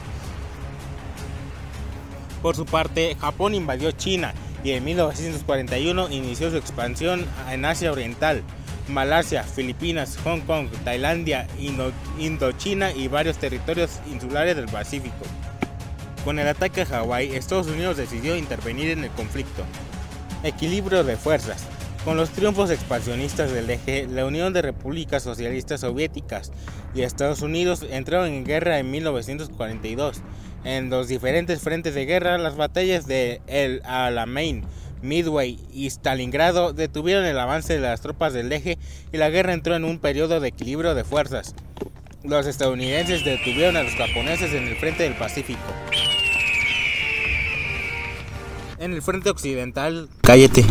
Por 2.42 2.56
su 2.56 2.66
parte, 2.66 3.16
Japón 3.18 3.54
invadió 3.54 3.90
China 3.92 4.34
y 4.66 4.72
en 4.72 4.82
1941 4.82 6.10
inició 6.10 6.50
su 6.50 6.56
expansión 6.56 7.24
en 7.52 7.64
Asia 7.64 7.92
Oriental, 7.92 8.42
Malasia, 8.88 9.44
Filipinas, 9.44 10.18
Hong 10.24 10.40
Kong, 10.40 10.66
Tailandia, 10.82 11.46
Indochina 12.18 12.90
y 12.90 13.06
varios 13.06 13.36
territorios 13.36 14.00
insulares 14.10 14.56
del 14.56 14.66
Pacífico. 14.66 15.24
Con 16.24 16.40
el 16.40 16.48
ataque 16.48 16.82
a 16.82 16.86
Hawái, 16.86 17.36
Estados 17.36 17.68
Unidos 17.68 17.96
decidió 17.96 18.36
intervenir 18.36 18.90
en 18.90 19.04
el 19.04 19.10
conflicto. 19.10 19.62
Equilibrio 20.42 21.04
de 21.04 21.16
fuerzas. 21.16 21.64
Con 22.04 22.16
los 22.16 22.30
triunfos 22.30 22.70
expansionistas 22.70 23.52
del 23.52 23.70
eje, 23.70 24.08
la 24.08 24.26
Unión 24.26 24.52
de 24.52 24.62
Repúblicas 24.62 25.22
Socialistas 25.22 25.82
Soviéticas 25.82 26.50
y 26.92 27.02
Estados 27.02 27.40
Unidos 27.40 27.86
entraron 27.88 28.30
en 28.30 28.44
guerra 28.44 28.80
en 28.80 28.90
1942 28.90 30.22
en 30.64 30.90
los 30.90 31.08
diferentes 31.08 31.60
frentes 31.60 31.94
de 31.94 32.06
guerra, 32.06 32.38
las 32.38 32.56
batallas 32.56 33.06
de 33.06 33.40
El 33.46 33.82
Alamein, 33.84 34.64
Midway 35.02 35.58
y 35.72 35.86
Stalingrado 35.86 36.72
detuvieron 36.72 37.24
el 37.24 37.38
avance 37.38 37.74
de 37.74 37.80
las 37.80 38.00
tropas 38.00 38.32
del 38.32 38.52
eje 38.52 38.78
y 39.12 39.16
la 39.16 39.30
guerra 39.30 39.52
entró 39.52 39.76
en 39.76 39.84
un 39.84 39.98
periodo 39.98 40.40
de 40.40 40.48
equilibrio 40.48 40.94
de 40.94 41.04
fuerzas. 41.04 41.54
Los 42.24 42.46
estadounidenses 42.46 43.24
detuvieron 43.24 43.76
a 43.76 43.82
los 43.82 43.94
japoneses 43.94 44.52
en 44.52 44.66
el 44.66 44.76
frente 44.76 45.04
del 45.04 45.14
Pacífico. 45.14 45.60
En 48.78 48.92
el 48.92 49.00
frente 49.00 49.30
occidental, 49.30 50.08
cállate. 50.22 50.64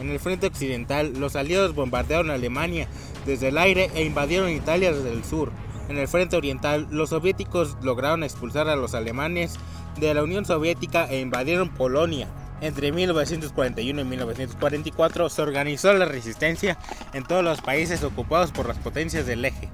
En 0.00 0.10
el 0.10 0.18
frente 0.18 0.46
occidental, 0.46 1.12
los 1.18 1.36
aliados 1.36 1.74
bombardearon 1.74 2.30
Alemania 2.30 2.88
desde 3.26 3.48
el 3.48 3.58
aire 3.58 3.90
e 3.94 4.04
invadieron 4.04 4.50
Italia 4.50 4.92
desde 4.92 5.12
el 5.12 5.24
sur. 5.24 5.52
En 5.88 5.98
el 5.98 6.08
frente 6.08 6.36
oriental, 6.36 6.88
los 6.90 7.10
soviéticos 7.10 7.76
lograron 7.82 8.24
expulsar 8.24 8.68
a 8.68 8.76
los 8.76 8.94
alemanes 8.94 9.54
de 9.98 10.12
la 10.14 10.22
Unión 10.22 10.44
Soviética 10.44 11.06
e 11.08 11.20
invadieron 11.20 11.68
Polonia. 11.68 12.28
Entre 12.60 12.90
1941 12.90 14.00
y 14.00 14.04
1944 14.04 15.28
se 15.28 15.42
organizó 15.42 15.92
la 15.92 16.06
resistencia 16.06 16.78
en 17.12 17.24
todos 17.24 17.44
los 17.44 17.60
países 17.60 18.02
ocupados 18.02 18.50
por 18.50 18.66
las 18.66 18.78
potencias 18.78 19.26
del 19.26 19.44
eje. 19.44 19.68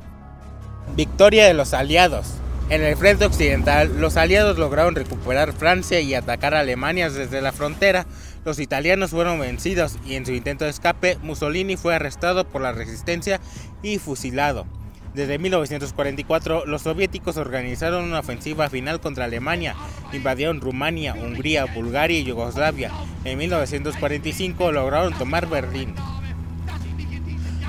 Victoria 0.97 1.47
de 1.47 1.54
los 1.54 1.75
aliados. 1.75 2.35
En 2.69 2.83
el 2.83 2.97
frente 2.97 3.25
occidental, 3.25 4.00
los 4.00 4.16
aliados 4.16 4.59
lograron 4.59 4.95
recuperar 4.95 5.52
Francia 5.52 6.00
y 6.00 6.14
atacar 6.14 6.54
a 6.54 6.61
Alemania 6.61 7.11
desde 7.11 7.40
la 7.40 7.52
frontera. 7.52 8.07
Los 8.45 8.59
italianos 8.59 9.11
fueron 9.11 9.40
vencidos 9.40 9.99
y 10.04 10.14
en 10.14 10.26
su 10.26 10.33
intento 10.33 10.64
de 10.64 10.71
escape, 10.71 11.19
Mussolini 11.23 11.76
fue 11.76 11.95
arrestado 11.95 12.45
por 12.45 12.62
la 12.62 12.73
resistencia 12.73 13.40
y 13.83 13.99
fusilado. 13.99 14.66
Desde 15.14 15.38
1944, 15.38 16.64
los 16.64 16.83
soviéticos 16.83 17.37
organizaron 17.37 18.04
una 18.04 18.21
ofensiva 18.21 18.71
final 18.71 19.00
contra 19.00 19.26
Alemania, 19.26 19.75
invadieron 20.12 20.61
Rumania, 20.62 21.14
Hungría, 21.14 21.66
Bulgaria 21.66 22.19
y 22.19 22.25
Yugoslavia. 22.25 22.90
En 23.25 23.37
1945 23.37 24.73
lograron 24.73 25.12
tomar 25.12 25.49
Berlín. 25.49 25.95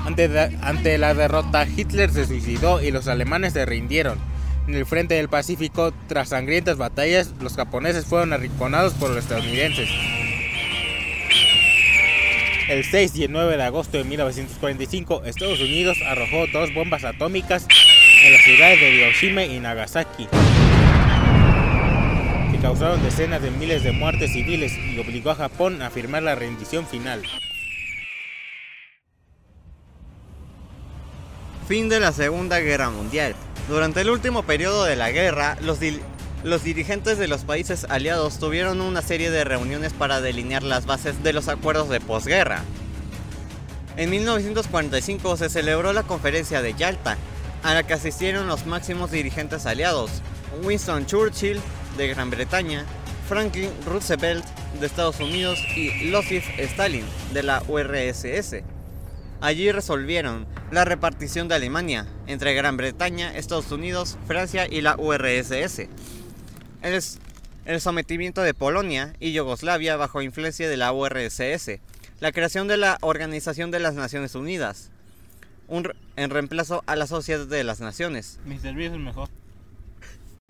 Ante, 0.06 0.98
la 0.98 1.14
derrota, 1.14 1.66
Hitler 1.66 2.10
se 2.10 2.26
suicidó 2.26 2.82
y 2.82 2.90
los 2.90 3.08
alemanes 3.08 3.52
se 3.52 3.66
rindieron. 3.66 4.18
En 4.66 4.74
el 4.74 4.86
frente 4.86 5.14
del 5.14 5.28
Pacífico, 5.28 5.92
tras 6.06 6.30
sangrientas 6.30 6.78
batallas, 6.78 7.32
los 7.40 7.56
japoneses 7.56 8.06
fueron 8.06 8.32
arrinconados 8.32 8.94
por 8.94 9.10
los 9.10 9.18
estadounidenses. 9.18 9.90
El 12.68 12.82
6 12.82 13.16
y 13.16 13.24
el 13.24 13.32
9 13.32 13.58
de 13.58 13.62
agosto 13.62 13.98
de 13.98 14.04
1945, 14.04 15.24
Estados 15.26 15.60
Unidos 15.60 15.98
arrojó 16.06 16.46
dos 16.50 16.72
bombas 16.72 17.04
atómicas 17.04 17.66
en 18.24 18.32
las 18.32 18.42
ciudades 18.42 18.80
de 18.80 18.90
Hiroshima 18.90 19.44
y 19.44 19.60
Nagasaki, 19.60 20.26
que 22.50 22.58
causaron 22.62 23.02
decenas 23.02 23.42
de 23.42 23.50
miles 23.50 23.82
de 23.82 23.92
muertes 23.92 24.32
civiles 24.32 24.72
y 24.78 24.98
obligó 24.98 25.30
a 25.30 25.34
Japón 25.34 25.82
a 25.82 25.90
firmar 25.90 26.22
la 26.22 26.36
rendición 26.36 26.86
final. 26.86 27.22
Fin 31.68 31.90
de 31.90 32.00
la 32.00 32.12
Segunda 32.12 32.60
Guerra 32.60 32.88
Mundial. 32.88 33.34
Durante 33.68 34.00
el 34.00 34.08
último 34.08 34.42
periodo 34.42 34.84
de 34.84 34.96
la 34.96 35.10
guerra, 35.10 35.58
los, 35.60 35.80
los 36.44 36.62
dirigentes 36.62 37.16
de 37.16 37.26
los 37.26 37.42
países 37.42 37.86
aliados 37.88 38.38
tuvieron 38.38 38.82
una 38.82 39.00
serie 39.00 39.30
de 39.30 39.44
reuniones 39.44 39.94
para 39.94 40.20
delinear 40.20 40.62
las 40.62 40.84
bases 40.84 41.22
de 41.22 41.32
los 41.32 41.48
acuerdos 41.48 41.88
de 41.88 42.00
posguerra. 42.00 42.62
En 43.96 44.10
1945 44.10 45.38
se 45.38 45.48
celebró 45.48 45.94
la 45.94 46.02
conferencia 46.02 46.60
de 46.60 46.74
Yalta, 46.74 47.16
a 47.62 47.72
la 47.72 47.82
que 47.82 47.94
asistieron 47.94 48.46
los 48.46 48.66
máximos 48.66 49.10
dirigentes 49.10 49.64
aliados, 49.64 50.10
Winston 50.62 51.06
Churchill 51.06 51.58
de 51.96 52.08
Gran 52.08 52.28
Bretaña, 52.28 52.84
Franklin 53.26 53.70
Roosevelt 53.86 54.44
de 54.78 54.86
Estados 54.86 55.20
Unidos 55.20 55.58
y 55.74 56.12
Joseph 56.12 56.44
Stalin 56.58 57.06
de 57.32 57.42
la 57.42 57.62
URSS. 57.68 58.56
Allí 59.40 59.72
resolvieron 59.72 60.46
la 60.70 60.84
repartición 60.84 61.48
de 61.48 61.54
Alemania 61.54 62.06
entre 62.26 62.52
Gran 62.52 62.76
Bretaña, 62.76 63.34
Estados 63.34 63.72
Unidos, 63.72 64.18
Francia 64.26 64.66
y 64.70 64.82
la 64.82 64.96
URSS 64.98 65.88
el, 66.84 67.80
sometimiento 67.80 68.42
de 68.42 68.52
Polonia 68.52 69.14
y 69.18 69.32
Yugoslavia 69.32 69.96
bajo 69.96 70.20
influencia 70.20 70.68
de 70.68 70.76
la 70.76 70.92
URSS, 70.92 71.80
la 72.20 72.30
creación 72.30 72.68
de 72.68 72.76
la 72.76 72.98
Organización 73.00 73.70
de 73.70 73.80
las 73.80 73.94
Naciones 73.94 74.34
Unidas, 74.34 74.90
en 75.68 76.30
reemplazo 76.30 76.84
a 76.86 76.94
la 76.94 77.06
Sociedad 77.06 77.46
de 77.46 77.64
las 77.64 77.80
Naciones. 77.80 78.38
Mi 78.44 78.58
servicio 78.58 78.92
es 78.92 79.00
mejor. 79.00 79.28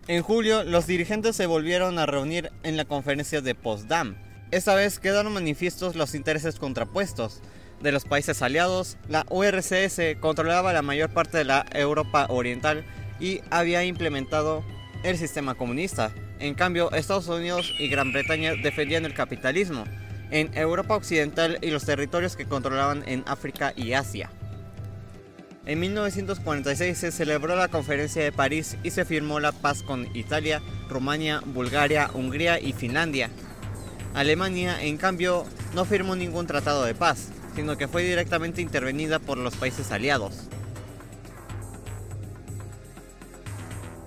En 0.07 0.21
julio, 0.21 0.63
los 0.63 0.87
dirigentes 0.87 1.35
se 1.35 1.45
volvieron 1.45 1.97
a 1.97 2.05
reunir 2.05 2.51
en 2.63 2.77
la 2.77 2.85
conferencia 2.85 3.41
de 3.41 3.55
Potsdam. 3.55 4.17
Esta 4.51 4.75
vez 4.75 4.99
quedaron 4.99 5.33
manifiestos 5.33 5.95
los 5.95 6.13
intereses 6.13 6.59
contrapuestos 6.59 7.41
de 7.81 7.91
los 7.91 8.05
países 8.05 8.41
aliados. 8.41 8.97
La 9.07 9.25
URSS 9.29 10.19
controlaba 10.19 10.73
la 10.73 10.81
mayor 10.81 11.11
parte 11.11 11.37
de 11.37 11.45
la 11.45 11.65
Europa 11.71 12.27
Oriental 12.29 12.85
y 13.19 13.39
había 13.49 13.83
implementado 13.83 14.63
el 15.03 15.17
sistema 15.17 15.55
comunista, 15.55 16.13
en 16.39 16.53
cambio, 16.53 16.91
Estados 16.91 17.27
Unidos 17.27 17.73
y 17.79 17.87
Gran 17.89 18.11
Bretaña 18.11 18.53
defendían 18.55 19.05
el 19.05 19.13
capitalismo 19.13 19.85
en 20.31 20.55
Europa 20.57 20.95
Occidental 20.95 21.59
y 21.61 21.69
los 21.69 21.85
territorios 21.85 22.35
que 22.35 22.45
controlaban 22.45 23.03
en 23.07 23.23
África 23.27 23.73
y 23.75 23.93
Asia. 23.93 24.29
En 25.65 25.79
1946 25.79 26.97
se 26.97 27.11
celebró 27.11 27.55
la 27.55 27.69
Conferencia 27.69 28.23
de 28.23 28.31
París 28.31 28.77
y 28.83 28.91
se 28.91 29.05
firmó 29.05 29.39
la 29.39 29.51
paz 29.51 29.81
con 29.81 30.07
Italia, 30.15 30.61
Rumania, 30.89 31.41
Bulgaria, 31.43 32.11
Hungría 32.13 32.59
y 32.59 32.73
Finlandia. 32.73 33.29
Alemania, 34.13 34.81
en 34.83 34.97
cambio, 34.97 35.45
no 35.73 35.83
firmó 35.85 36.15
ningún 36.15 36.45
tratado 36.45 36.83
de 36.83 36.93
paz, 36.93 37.29
sino 37.55 37.77
que 37.77 37.87
fue 37.87 38.03
directamente 38.03 38.61
intervenida 38.61 39.17
por 39.19 39.37
los 39.37 39.55
países 39.55 39.91
aliados. 39.91 40.47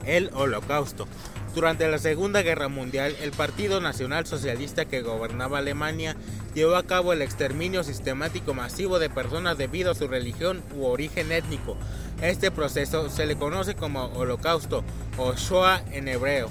El 0.07 0.31
Holocausto. 0.33 1.09
Durante 1.55 1.89
la 1.89 1.99
Segunda 1.99 2.43
Guerra 2.43 2.69
Mundial, 2.69 3.17
el 3.23 3.31
Partido 3.33 3.81
Nacional 3.81 4.27
Socialista 4.27 4.85
que 4.85 5.01
gobernaba 5.01 5.59
Alemania 5.59 6.15
llevó 6.55 6.77
a 6.77 6.85
cabo 6.85 7.13
el 7.13 7.23
exterminio 7.23 7.83
sistemático 7.85 8.55
masivo 8.55 8.99
de 8.99 9.11
personas 9.11 9.59
debido 9.59 9.91
a 9.91 9.95
su 9.95 10.09
religión 10.09 10.63
u 10.77 10.85
origen 10.85 11.33
étnico. 11.33 11.77
Este 12.23 12.51
proceso 12.51 13.11
se 13.11 13.27
le 13.27 13.37
conoce 13.37 13.75
como 13.75 14.07
Holocausto 14.07 14.85
o 15.17 15.35
Shoah 15.35 15.83
en 15.91 16.09
hebreo. 16.09 16.49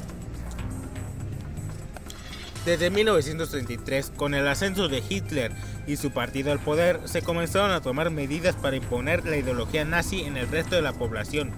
Desde 2.65 2.89
1933, 2.89 4.11
con 4.17 4.33
el 4.33 4.45
ascenso 4.45 4.89
de 4.89 5.01
Hitler 5.07 5.53
y 5.85 5.95
su 5.95 6.11
partido 6.11 6.51
al 6.51 6.59
poder, 6.59 6.99
se 7.05 7.21
comenzaron 7.21 7.71
a 7.71 7.79
tomar 7.79 8.09
medidas 8.09 8.55
para 8.55 8.75
imponer 8.75 9.25
la 9.25 9.37
ideología 9.37 9.85
nazi 9.85 10.23
en 10.23 10.35
el 10.35 10.49
resto 10.49 10.75
de 10.75 10.81
la 10.81 10.91
población. 10.91 11.53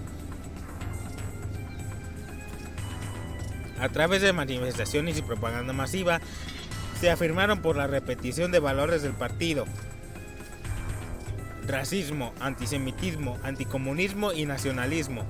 A 3.80 3.90
través 3.90 4.22
de 4.22 4.34
manifestaciones 4.34 5.18
y 5.18 5.22
propaganda 5.22 5.74
masiva, 5.74 6.20
se 7.00 7.10
afirmaron 7.10 7.62
por 7.62 7.78
la 7.78 7.88
repetición 7.88 8.52
de 8.52 8.60
valores 8.60 9.02
del 9.02 9.14
partido. 9.14 9.66
Racismo, 11.66 12.34
antisemitismo, 12.40 13.38
anticomunismo 13.44 14.34
y 14.34 14.46
nacionalismo. 14.46 15.24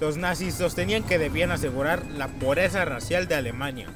Los 0.00 0.16
nazis 0.16 0.54
sostenían 0.54 1.02
que 1.02 1.18
debían 1.18 1.50
asegurar 1.50 2.04
la 2.06 2.28
pureza 2.28 2.84
racial 2.84 3.26
de 3.28 3.34
Alemania 3.34 3.88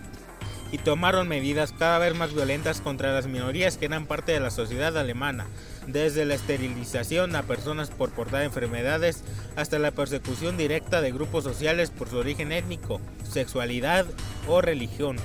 y 0.73 0.79
tomaron 0.79 1.29
medidas 1.29 1.73
cada 1.79 1.99
vez 1.99 2.17
más 2.17 2.35
violentas 2.35 2.81
contra 2.81 3.13
las 3.13 3.27
minorías 3.27 3.77
que 3.77 3.85
eran 3.85 4.07
parte 4.07 4.33
de 4.33 4.41
la 4.41 4.51
sociedad 4.51 4.97
alemana, 4.97 5.47
desde 5.87 6.25
la 6.25 6.35
esterilización 6.35 7.37
a 7.37 7.43
personas 7.43 7.91
por 7.91 8.11
portar 8.11 8.43
enfermedades 8.43 9.23
hasta 9.55 9.79
la 9.79 9.91
persecución 9.91 10.57
directa 10.57 11.03
de 11.03 11.13
grupos 11.13 11.45
sociales 11.45 11.91
por 11.91 12.09
su 12.09 12.17
origen 12.17 12.53
étnico, 12.53 13.01
sexualidad 13.31 14.07
o 14.49 14.63
religión. 14.63 15.17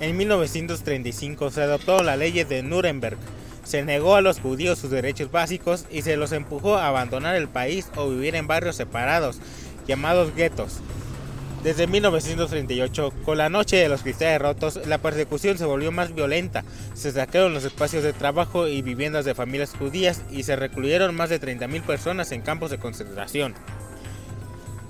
En 0.00 0.16
1935 0.16 1.50
se 1.50 1.62
adoptó 1.62 2.02
la 2.02 2.16
ley 2.16 2.32
de 2.32 2.62
Nuremberg. 2.62 3.18
Se 3.64 3.84
negó 3.84 4.16
a 4.16 4.20
los 4.20 4.40
judíos 4.40 4.78
sus 4.78 4.90
derechos 4.90 5.30
básicos 5.30 5.86
y 5.90 6.02
se 6.02 6.16
los 6.16 6.32
empujó 6.32 6.76
a 6.76 6.88
abandonar 6.88 7.36
el 7.36 7.48
país 7.48 7.88
o 7.96 8.08
vivir 8.08 8.34
en 8.34 8.46
barrios 8.46 8.76
separados, 8.76 9.38
llamados 9.86 10.34
guetos. 10.34 10.80
Desde 11.64 11.86
1938, 11.86 13.10
con 13.24 13.38
la 13.38 13.48
noche 13.48 13.76
de 13.76 13.88
los 13.88 14.02
cristales 14.02 14.38
rotos, 14.38 14.86
la 14.86 14.98
persecución 14.98 15.56
se 15.56 15.64
volvió 15.64 15.90
más 15.90 16.14
violenta. 16.14 16.62
Se 16.92 17.10
saquearon 17.10 17.54
los 17.54 17.64
espacios 17.64 18.04
de 18.04 18.12
trabajo 18.12 18.68
y 18.68 18.82
viviendas 18.82 19.24
de 19.24 19.34
familias 19.34 19.74
judías 19.74 20.20
y 20.30 20.42
se 20.42 20.56
recluyeron 20.56 21.14
más 21.14 21.30
de 21.30 21.40
30.000 21.40 21.80
personas 21.80 22.32
en 22.32 22.42
campos 22.42 22.70
de 22.70 22.76
concentración. 22.76 23.54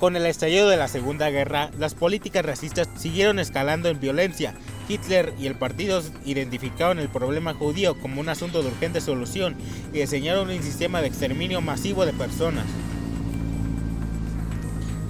Con 0.01 0.17
el 0.17 0.27
estallido 0.27 0.69
de 0.69 0.77
la 0.77 0.89
Segunda 0.89 1.31
Guerra, 1.31 1.71
las 1.79 1.95
políticas 1.95 2.45
racistas 2.45 2.89
siguieron 2.97 3.39
escalando 3.39 3.89
en 3.89 4.01
violencia. 4.01 4.55
Hitler 4.89 5.33
y 5.39 5.47
el 5.47 5.55
partido 5.55 6.03
identificaron 6.25 6.99
el 6.99 7.09
problema 7.09 7.55
judío 7.55 7.97
como 8.01 8.21
un 8.21 8.29
asunto 8.29 8.63
de 8.63 8.71
urgente 8.71 9.01
solución 9.01 9.55
y 9.93 10.01
diseñaron 10.01 10.51
un 10.51 10.61
sistema 10.61 11.01
de 11.01 11.07
exterminio 11.07 11.61
masivo 11.61 12.05
de 12.05 12.13
personas. 12.13 12.67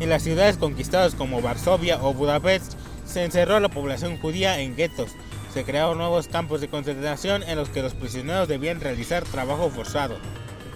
En 0.05 0.11
las 0.11 0.23
ciudades 0.23 0.59
conquistadas 0.59 1.15
como 1.15 1.41
Varsovia 1.41 1.99
o 2.03 2.13
Budapest 2.13 2.75
se 3.07 3.25
encerró 3.25 3.59
la 3.59 3.71
población 3.71 4.19
judía 4.19 4.61
en 4.61 4.77
guetos. 4.77 5.13
Se 5.55 5.65
crearon 5.65 5.97
nuevos 5.97 6.29
campos 6.29 6.61
de 6.61 6.69
concentración 6.69 7.43
en 7.43 7.57
los 7.57 7.71
que 7.71 7.81
los 7.81 7.95
prisioneros 7.95 8.47
debían 8.47 8.83
realizar 8.83 9.25
trabajo 9.25 9.71
forzado. 9.71 10.19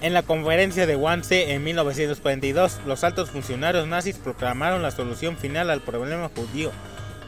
En 0.00 0.14
la 0.14 0.22
conferencia 0.22 0.86
de 0.86 0.96
Wannsee 0.96 1.52
en 1.52 1.62
1942, 1.62 2.80
los 2.86 3.04
altos 3.04 3.28
funcionarios 3.28 3.86
nazis 3.86 4.16
proclamaron 4.16 4.80
la 4.80 4.92
solución 4.92 5.36
final 5.36 5.68
al 5.68 5.82
problema 5.82 6.30
judío. 6.34 6.72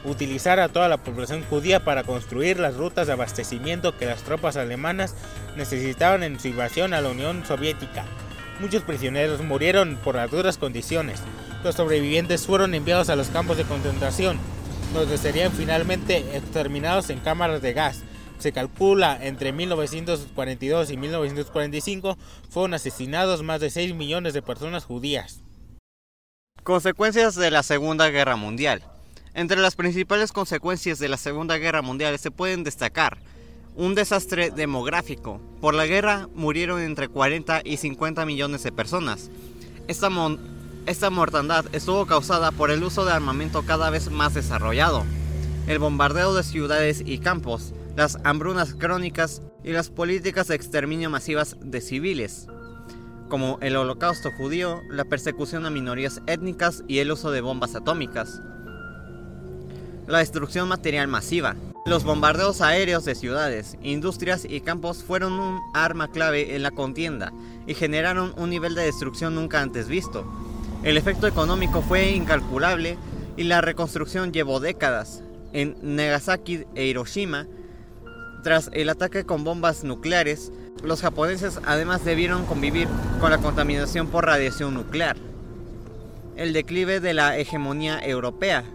utilizar 0.03 0.59
a 0.59 0.69
toda 0.69 0.89
la 0.89 0.97
población 0.97 1.43
judía 1.47 1.85
para 1.85 2.03
construir 2.03 2.59
las 2.59 2.77
rutas 2.77 3.05
de 3.05 3.13
abastecimiento 3.13 3.95
que 3.95 4.07
las 4.07 4.23
tropas 4.23 4.57
alemanas 4.57 5.13
necesitaban 5.55 6.23
en 6.23 6.39
su 6.39 6.47
invasión 6.47 6.95
a 6.95 7.01
la 7.01 7.09
Unión 7.09 7.45
Soviética. 7.45 8.05
Muchos 8.59 8.83
prisioneros 8.83 9.41
murieron 9.41 9.97
por 10.03 10.15
las 10.15 10.29
duras 10.29 10.57
condiciones. 10.57 11.21
Los 11.63 11.75
sobrevivientes 11.75 12.45
fueron 12.45 12.73
enviados 12.73 13.09
a 13.09 13.15
los 13.15 13.27
campos 13.27 13.57
de 13.57 13.63
concentración, 13.63 14.37
donde 14.93 15.17
serían 15.17 15.51
finalmente 15.51 16.17
exterminados 16.35 17.09
en 17.09 17.19
cámaras 17.19 17.61
de 17.61 17.73
gas. 17.73 18.01
Se 18.39 18.51
calcula 18.51 19.17
entre 19.21 19.51
1942 19.51 20.89
y 20.89 20.97
1945 20.97 22.17
fueron 22.49 22.73
asesinados 22.73 23.43
más 23.43 23.61
de 23.61 23.69
6 23.69 23.93
millones 23.95 24.33
de 24.33 24.41
personas 24.41 24.85
judías. 24.85 25.41
Consecuencias 26.63 27.35
de 27.35 27.51
la 27.51 27.63
Segunda 27.63 28.09
Guerra 28.09 28.35
Mundial. 28.35 28.83
Entre 29.33 29.57
las 29.57 29.75
principales 29.75 30.31
consecuencias 30.31 30.99
de 30.99 31.07
la 31.07 31.17
Segunda 31.17 31.57
Guerra 31.57 31.81
Mundial 31.81 32.17
se 32.19 32.31
pueden 32.31 32.63
destacar 32.63 33.17
un 33.75 33.95
desastre 33.95 34.51
demográfico. 34.51 35.41
Por 35.59 35.73
la 35.73 35.85
guerra 35.85 36.27
murieron 36.33 36.81
entre 36.81 37.07
40 37.07 37.61
y 37.63 37.77
50 37.77 38.25
millones 38.25 38.63
de 38.63 38.71
personas. 38.71 39.29
Esta, 39.87 40.09
esta 40.85 41.09
mortandad 41.09 41.65
estuvo 41.73 42.05
causada 42.05 42.51
por 42.51 42.71
el 42.71 42.83
uso 42.83 43.05
de 43.05 43.11
armamento 43.11 43.63
cada 43.63 43.89
vez 43.89 44.11
más 44.11 44.33
desarrollado, 44.33 45.03
el 45.67 45.79
bombardeo 45.79 46.33
de 46.33 46.43
ciudades 46.43 47.03
y 47.05 47.19
campos, 47.19 47.73
las 47.95 48.17
hambrunas 48.23 48.73
crónicas 48.73 49.41
y 49.63 49.71
las 49.71 49.89
políticas 49.89 50.47
de 50.47 50.55
exterminio 50.55 51.09
masivas 51.09 51.57
de 51.61 51.81
civiles, 51.81 52.47
como 53.29 53.57
el 53.61 53.75
holocausto 53.75 54.31
judío, 54.31 54.81
la 54.89 55.05
persecución 55.05 55.65
a 55.65 55.69
minorías 55.69 56.21
étnicas 56.27 56.83
y 56.87 56.99
el 56.99 57.11
uso 57.11 57.31
de 57.31 57.41
bombas 57.41 57.75
atómicas 57.75 58.41
la 60.11 60.19
destrucción 60.19 60.67
material 60.67 61.07
masiva. 61.07 61.55
Los 61.83 62.03
bombardeos 62.03 62.61
aéreos 62.61 63.05
de 63.05 63.15
ciudades, 63.15 63.75
industrias 63.81 64.45
y 64.47 64.61
campos 64.61 65.03
fueron 65.03 65.33
un 65.33 65.59
arma 65.73 66.09
clave 66.09 66.55
en 66.55 66.61
la 66.61 66.69
contienda 66.69 67.33
y 67.65 67.73
generaron 67.73 68.35
un 68.37 68.51
nivel 68.51 68.75
de 68.75 68.83
destrucción 68.83 69.33
nunca 69.33 69.61
antes 69.61 69.87
visto. 69.87 70.23
El 70.83 70.95
efecto 70.95 71.25
económico 71.25 71.81
fue 71.81 72.11
incalculable 72.11 72.99
y 73.35 73.45
la 73.45 73.61
reconstrucción 73.61 74.31
llevó 74.31 74.59
décadas. 74.59 75.23
En 75.53 75.75
Nagasaki 75.81 76.65
e 76.75 76.85
Hiroshima, 76.85 77.47
tras 78.43 78.69
el 78.73 78.87
ataque 78.87 79.25
con 79.25 79.43
bombas 79.43 79.83
nucleares, 79.83 80.51
los 80.83 81.01
japoneses 81.01 81.59
además 81.65 82.05
debieron 82.05 82.45
convivir 82.45 82.87
con 83.19 83.31
la 83.31 83.39
contaminación 83.39 84.05
por 84.07 84.27
radiación 84.27 84.75
nuclear. 84.75 85.17
El 86.35 86.53
declive 86.53 86.99
de 86.99 87.15
la 87.15 87.39
hegemonía 87.39 87.99
europea 88.05 88.65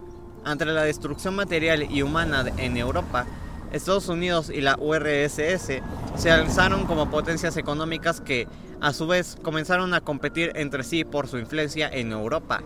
ante 0.46 0.64
la 0.64 0.84
destrucción 0.84 1.34
material 1.34 1.90
y 1.90 2.02
humana 2.02 2.44
en 2.56 2.76
Europa, 2.76 3.26
Estados 3.72 4.08
Unidos 4.08 4.48
y 4.48 4.60
la 4.60 4.76
URSS 4.78 5.82
se 6.16 6.30
alzaron 6.30 6.86
como 6.86 7.10
potencias 7.10 7.56
económicas 7.56 8.20
que, 8.20 8.46
a 8.80 8.92
su 8.92 9.08
vez, 9.08 9.36
comenzaron 9.42 9.92
a 9.92 10.00
competir 10.00 10.52
entre 10.54 10.84
sí 10.84 11.04
por 11.04 11.26
su 11.26 11.38
influencia 11.38 11.88
en 11.88 12.12
Europa. 12.12 12.62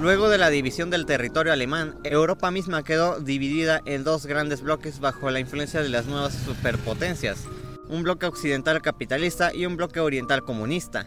Luego 0.00 0.28
de 0.28 0.38
la 0.38 0.48
división 0.48 0.90
del 0.90 1.06
territorio 1.06 1.52
alemán, 1.52 1.96
Europa 2.04 2.50
misma 2.50 2.84
quedó 2.84 3.18
dividida 3.18 3.82
en 3.84 4.04
dos 4.04 4.26
grandes 4.26 4.62
bloques 4.62 5.00
bajo 5.00 5.30
la 5.30 5.40
influencia 5.40 5.82
de 5.82 5.88
las 5.88 6.06
nuevas 6.06 6.34
superpotencias, 6.34 7.44
un 7.88 8.04
bloque 8.04 8.26
occidental 8.26 8.80
capitalista 8.80 9.52
y 9.52 9.66
un 9.66 9.76
bloque 9.76 10.00
oriental 10.00 10.44
comunista. 10.44 11.06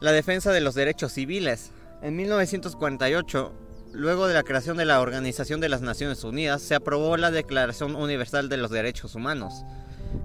La 0.00 0.12
defensa 0.12 0.52
de 0.52 0.60
los 0.60 0.74
derechos 0.74 1.12
civiles, 1.12 1.72
en 2.02 2.16
1948, 2.16 3.52
luego 3.92 4.26
de 4.26 4.34
la 4.34 4.42
creación 4.42 4.76
de 4.76 4.84
la 4.84 5.00
Organización 5.00 5.60
de 5.60 5.68
las 5.68 5.80
Naciones 5.80 6.22
Unidas, 6.24 6.62
se 6.62 6.74
aprobó 6.74 7.16
la 7.16 7.30
Declaración 7.30 7.96
Universal 7.96 8.48
de 8.48 8.56
los 8.56 8.70
Derechos 8.70 9.14
Humanos. 9.14 9.64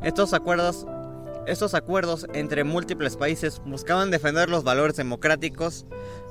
Estos 0.04 0.34
acuerdos, 0.34 0.86
estos 1.48 1.74
acuerdos 1.74 2.28
entre 2.34 2.64
múltiples 2.64 3.18
países 3.18 3.62
buscaban 3.66 4.12
defender 4.12 4.50
los 4.50 4.64
valores 4.64 4.96
democráticos, 4.96 5.86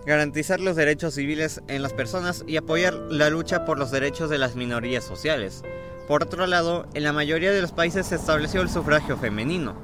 garantizar 0.07 0.61
los 0.61 0.77
derechos 0.77 1.15
civiles 1.15 1.63
en 1.69 1.83
las 1.83 1.93
personas 1.93 2.45
y 2.47 2.57
apoyar 2.57 2.95
la 2.95 3.31
lucha 3.31 3.65
por 3.65 3.79
los 3.79 3.91
derechos 3.91 4.31
de 4.31 4.39
las 4.39 4.57
minorías 4.57 5.05
sociales. 5.05 5.63
Por 6.07 6.25
otro 6.25 6.47
lado, 6.47 6.87
en 6.95 7.05
la 7.05 7.13
mayoría 7.13 7.53
de 7.53 7.63
los 7.63 7.73
países 7.73 8.07
se 8.07 8.17
estableció 8.17 8.63
el 8.63 8.71
sufragio 8.71 9.17
femenino. 9.17 9.75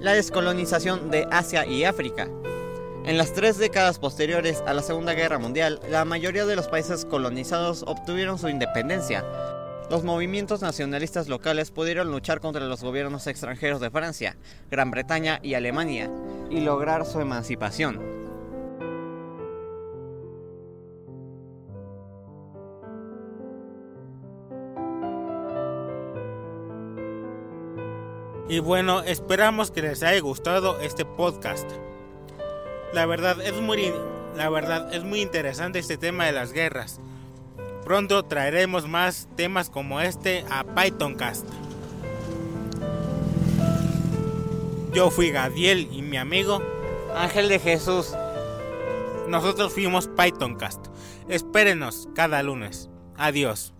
La 0.00 0.12
descolonización 0.12 1.10
de 1.10 1.26
Asia 1.30 1.66
y 1.66 1.84
África. 1.84 2.28
En 3.06 3.18
las 3.18 3.34
tres 3.34 3.58
décadas 3.58 3.98
posteriores 3.98 4.62
a 4.66 4.72
la 4.72 4.80
Segunda 4.80 5.12
Guerra 5.12 5.38
Mundial, 5.38 5.78
la 5.90 6.06
mayoría 6.06 6.46
de 6.46 6.56
los 6.56 6.68
países 6.68 7.04
colonizados 7.04 7.84
obtuvieron 7.86 8.38
su 8.38 8.48
independencia. 8.48 9.22
Los 9.90 10.04
movimientos 10.04 10.62
nacionalistas 10.62 11.28
locales 11.28 11.70
pudieron 11.70 12.10
luchar 12.10 12.40
contra 12.40 12.64
los 12.64 12.82
gobiernos 12.82 13.26
extranjeros 13.26 13.82
de 13.82 13.90
Francia, 13.90 14.38
Gran 14.70 14.90
Bretaña 14.90 15.38
y 15.42 15.52
Alemania 15.52 16.10
y 16.50 16.60
lograr 16.60 17.04
su 17.04 17.20
emancipación. 17.20 18.00
Y 28.48 28.60
bueno, 28.60 29.02
esperamos 29.02 29.70
que 29.70 29.82
les 29.82 30.02
haya 30.02 30.20
gustado 30.20 30.80
este 30.80 31.04
podcast. 31.04 31.70
La 32.94 33.06
verdad 33.06 33.40
es 33.42 33.60
muy 33.60 33.92
la 34.36 34.48
verdad 34.48 34.94
es 34.94 35.02
muy 35.02 35.20
interesante 35.20 35.80
este 35.80 35.96
tema 35.96 36.26
de 36.26 36.32
las 36.32 36.52
guerras. 36.52 37.00
Pronto 37.84 38.24
traeremos 38.24 38.88
más 38.88 39.28
temas 39.36 39.68
como 39.68 40.00
este 40.00 40.44
a 40.48 40.62
PythonCast. 40.62 41.44
Yo 44.92 45.10
fui 45.10 45.32
Gadiel 45.32 45.88
y 45.92 46.02
mi 46.02 46.16
amigo 46.18 46.62
Ángel 47.16 47.48
de 47.48 47.58
Jesús. 47.58 48.14
Nosotros 49.28 49.72
fuimos 49.72 50.08
PythonCast. 50.08 50.86
Espérenos 51.28 52.08
cada 52.14 52.44
lunes. 52.44 52.90
Adiós. 53.16 53.73